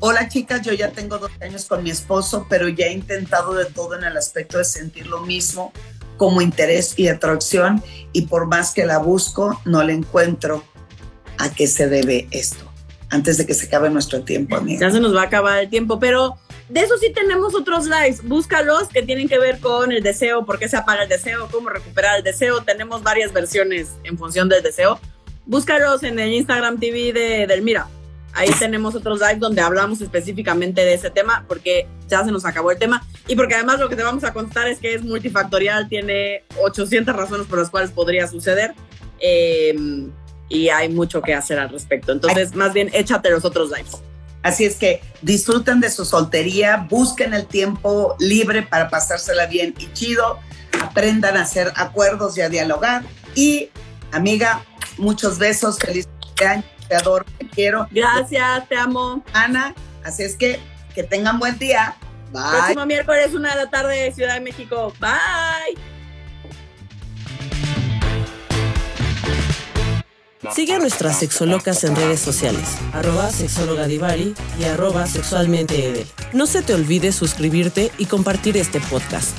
[0.00, 3.64] Hola chicas, yo ya tengo dos años con mi esposo, pero ya he intentado de
[3.64, 5.72] todo en el aspecto de sentir lo mismo
[6.16, 7.82] como interés y atracción
[8.12, 10.64] y por más que la busco, no la encuentro.
[11.38, 12.68] ¿A qué se debe esto?
[13.10, 14.80] antes de que se acabe nuestro tiempo, amiga.
[14.80, 16.36] Ya se nos va a acabar el tiempo, pero
[16.68, 18.22] de eso sí tenemos otros lives.
[18.22, 21.70] Búscalos que tienen que ver con el deseo, por qué se apaga el deseo, cómo
[21.70, 22.62] recuperar el deseo.
[22.62, 25.00] Tenemos varias versiones en función del deseo.
[25.46, 27.88] Búscalos en el Instagram TV de Delmira.
[28.34, 32.70] Ahí tenemos otros live donde hablamos específicamente de ese tema porque ya se nos acabó
[32.70, 35.88] el tema y porque además lo que te vamos a contar es que es multifactorial,
[35.88, 38.74] tiene 800 razones por las cuales podría suceder
[39.18, 39.74] eh,
[40.48, 42.12] y hay mucho que hacer al respecto.
[42.12, 43.98] Entonces, más bien, échate los otros lives.
[44.42, 49.92] Así es que disfruten de su soltería, busquen el tiempo libre para pasársela bien y
[49.92, 50.38] chido,
[50.80, 53.02] aprendan a hacer acuerdos y a dialogar.
[53.34, 53.70] Y,
[54.12, 54.64] amiga,
[54.96, 56.08] muchos besos, feliz
[56.46, 57.88] año, te adoro, te quiero.
[57.90, 59.24] Gracias, te amo.
[59.32, 59.74] Ana,
[60.04, 60.60] así es que
[60.98, 61.94] que tengan buen día.
[62.32, 62.42] Bye.
[62.50, 64.92] Próximo miércoles, una de la tarde, Ciudad de México.
[64.98, 65.97] Bye.
[70.54, 72.62] Sigue a nuestras sexolocas en redes sociales,
[72.92, 76.06] arroba sexóloga Divari y arroba sexualmente.
[76.32, 79.36] No se te olvide suscribirte y compartir este podcast.